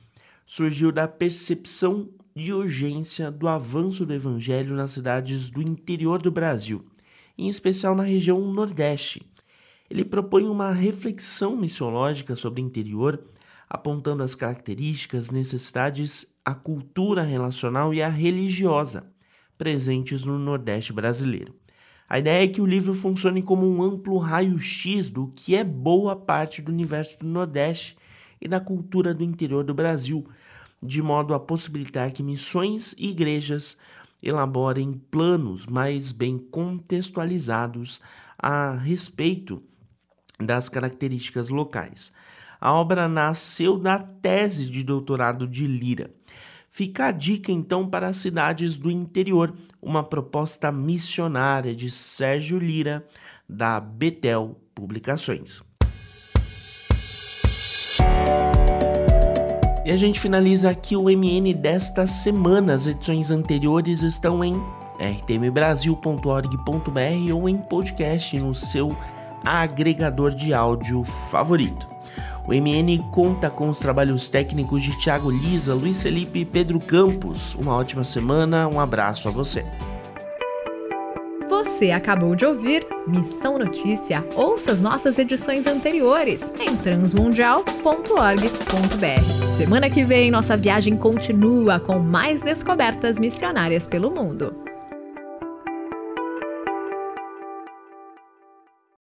surgiu 0.45 0.90
da 0.90 1.07
percepção 1.07 2.09
de 2.35 2.53
urgência 2.53 3.31
do 3.31 3.47
avanço 3.47 4.05
do 4.05 4.12
evangelho 4.12 4.75
nas 4.75 4.90
cidades 4.90 5.51
do 5.51 5.62
interior 5.62 6.21
do 6.21 6.33
Brasil, 6.33 6.85
em 7.38 7.49
especial 7.49 7.95
na 7.95 8.03
região 8.03 8.40
Nordeste. 8.53 9.25
Ele 9.88 10.05
propõe 10.05 10.49
uma 10.49 10.73
reflexão 10.73 11.55
missiológica 11.55 12.35
sobre 12.35 12.61
o 12.61 12.64
interior, 12.64 13.23
apontando 13.71 14.23
as 14.23 14.35
características, 14.35 15.31
necessidades, 15.31 16.27
a 16.44 16.55
cultura 16.55 17.22
relacional 17.22 17.94
e 17.94 18.02
a 18.02 18.09
religiosa 18.09 19.12
presentes 19.57 20.24
no 20.24 20.38
Nordeste 20.38 20.92
brasileiro. 20.92 21.55
A 22.09 22.18
ideia 22.18 22.44
é 22.44 22.48
que 22.48 22.61
o 22.61 22.66
livro 22.66 22.92
funcione 22.92 23.42
como 23.42 23.66
um 23.66 23.83
amplo 23.83 24.18
raio-x 24.18 25.09
do 25.09 25.28
que 25.28 25.55
é 25.55 25.62
boa 25.62 26.16
parte 26.16 26.61
do 26.61 26.72
universo 26.72 27.18
do 27.20 27.26
Nordeste 27.26 27.96
e 28.40 28.48
da 28.48 28.59
cultura 28.59 29.14
do 29.14 29.22
interior 29.22 29.62
do 29.62 29.72
Brasil, 29.72 30.26
de 30.83 31.00
modo 31.00 31.33
a 31.33 31.40
possibilitar 31.40 32.11
que 32.11 32.22
missões 32.22 32.92
e 32.98 33.11
igrejas 33.11 33.78
elaborem 34.20 35.00
planos 35.11 35.66
mais 35.66 36.11
bem 36.11 36.38
contextualizados 36.38 38.00
a 38.37 38.72
respeito 38.72 39.62
das 40.38 40.68
características 40.68 41.48
locais. 41.48 42.12
A 42.61 42.72
obra 42.72 43.09
nasceu 43.09 43.78
da 43.78 43.98
tese 43.98 44.66
de 44.66 44.83
doutorado 44.83 45.46
de 45.46 45.66
Lira 45.66 46.11
Fica 46.74 47.08
a 47.08 47.12
dica 47.12 47.52
então 47.52 47.87
para 47.87 48.08
as 48.08 48.16
cidades 48.16 48.78
do 48.78 48.90
interior, 48.90 49.52
uma 49.80 50.02
proposta 50.02 50.72
missionária 50.72 51.76
de 51.76 51.90
Sérgio 51.90 52.58
Lira, 52.58 53.06
da 53.46 53.78
Betel 53.78 54.58
Publicações. 54.74 55.62
E 59.85 59.90
a 59.90 59.96
gente 59.96 60.18
finaliza 60.18 60.70
aqui 60.70 60.96
o 60.96 61.11
MN 61.11 61.52
desta 61.54 62.06
semana. 62.06 62.72
As 62.72 62.87
edições 62.87 63.30
anteriores 63.30 64.00
estão 64.00 64.42
em 64.42 64.58
rtmbrasil.org.br 64.98 67.35
ou 67.35 67.50
em 67.50 67.58
podcast 67.58 68.40
no 68.40 68.54
seu 68.54 68.96
agregador 69.44 70.35
de 70.35 70.54
áudio 70.54 71.04
favorito. 71.04 71.91
O 72.46 72.50
MN 72.50 72.98
conta 73.11 73.48
com 73.48 73.68
os 73.68 73.78
trabalhos 73.78 74.28
técnicos 74.28 74.83
de 74.83 74.98
Thiago 74.98 75.31
Lisa, 75.31 75.74
Luiz 75.74 76.02
Felipe 76.02 76.40
e 76.40 76.44
Pedro 76.44 76.81
Campos. 76.81 77.55
Uma 77.55 77.76
ótima 77.76 78.02
semana, 78.02 78.66
um 78.66 78.81
abraço 78.81 79.28
a 79.28 79.31
você. 79.31 79.64
Você 81.48 81.90
acabou 81.90 82.35
de 82.35 82.44
ouvir 82.44 82.87
Missão 83.07 83.59
Notícia. 83.59 84.24
Ouça 84.35 84.72
as 84.72 84.81
nossas 84.81 85.18
edições 85.18 85.66
anteriores 85.66 86.42
em 86.59 86.74
transmundial.org.br. 86.76 89.59
Semana 89.59 89.90
que 89.90 90.02
vem, 90.02 90.31
nossa 90.31 90.57
viagem 90.57 90.96
continua 90.96 91.78
com 91.78 91.98
mais 91.98 92.42
descobertas 92.42 93.18
missionárias 93.18 93.87
pelo 93.87 94.11
mundo. 94.11 94.62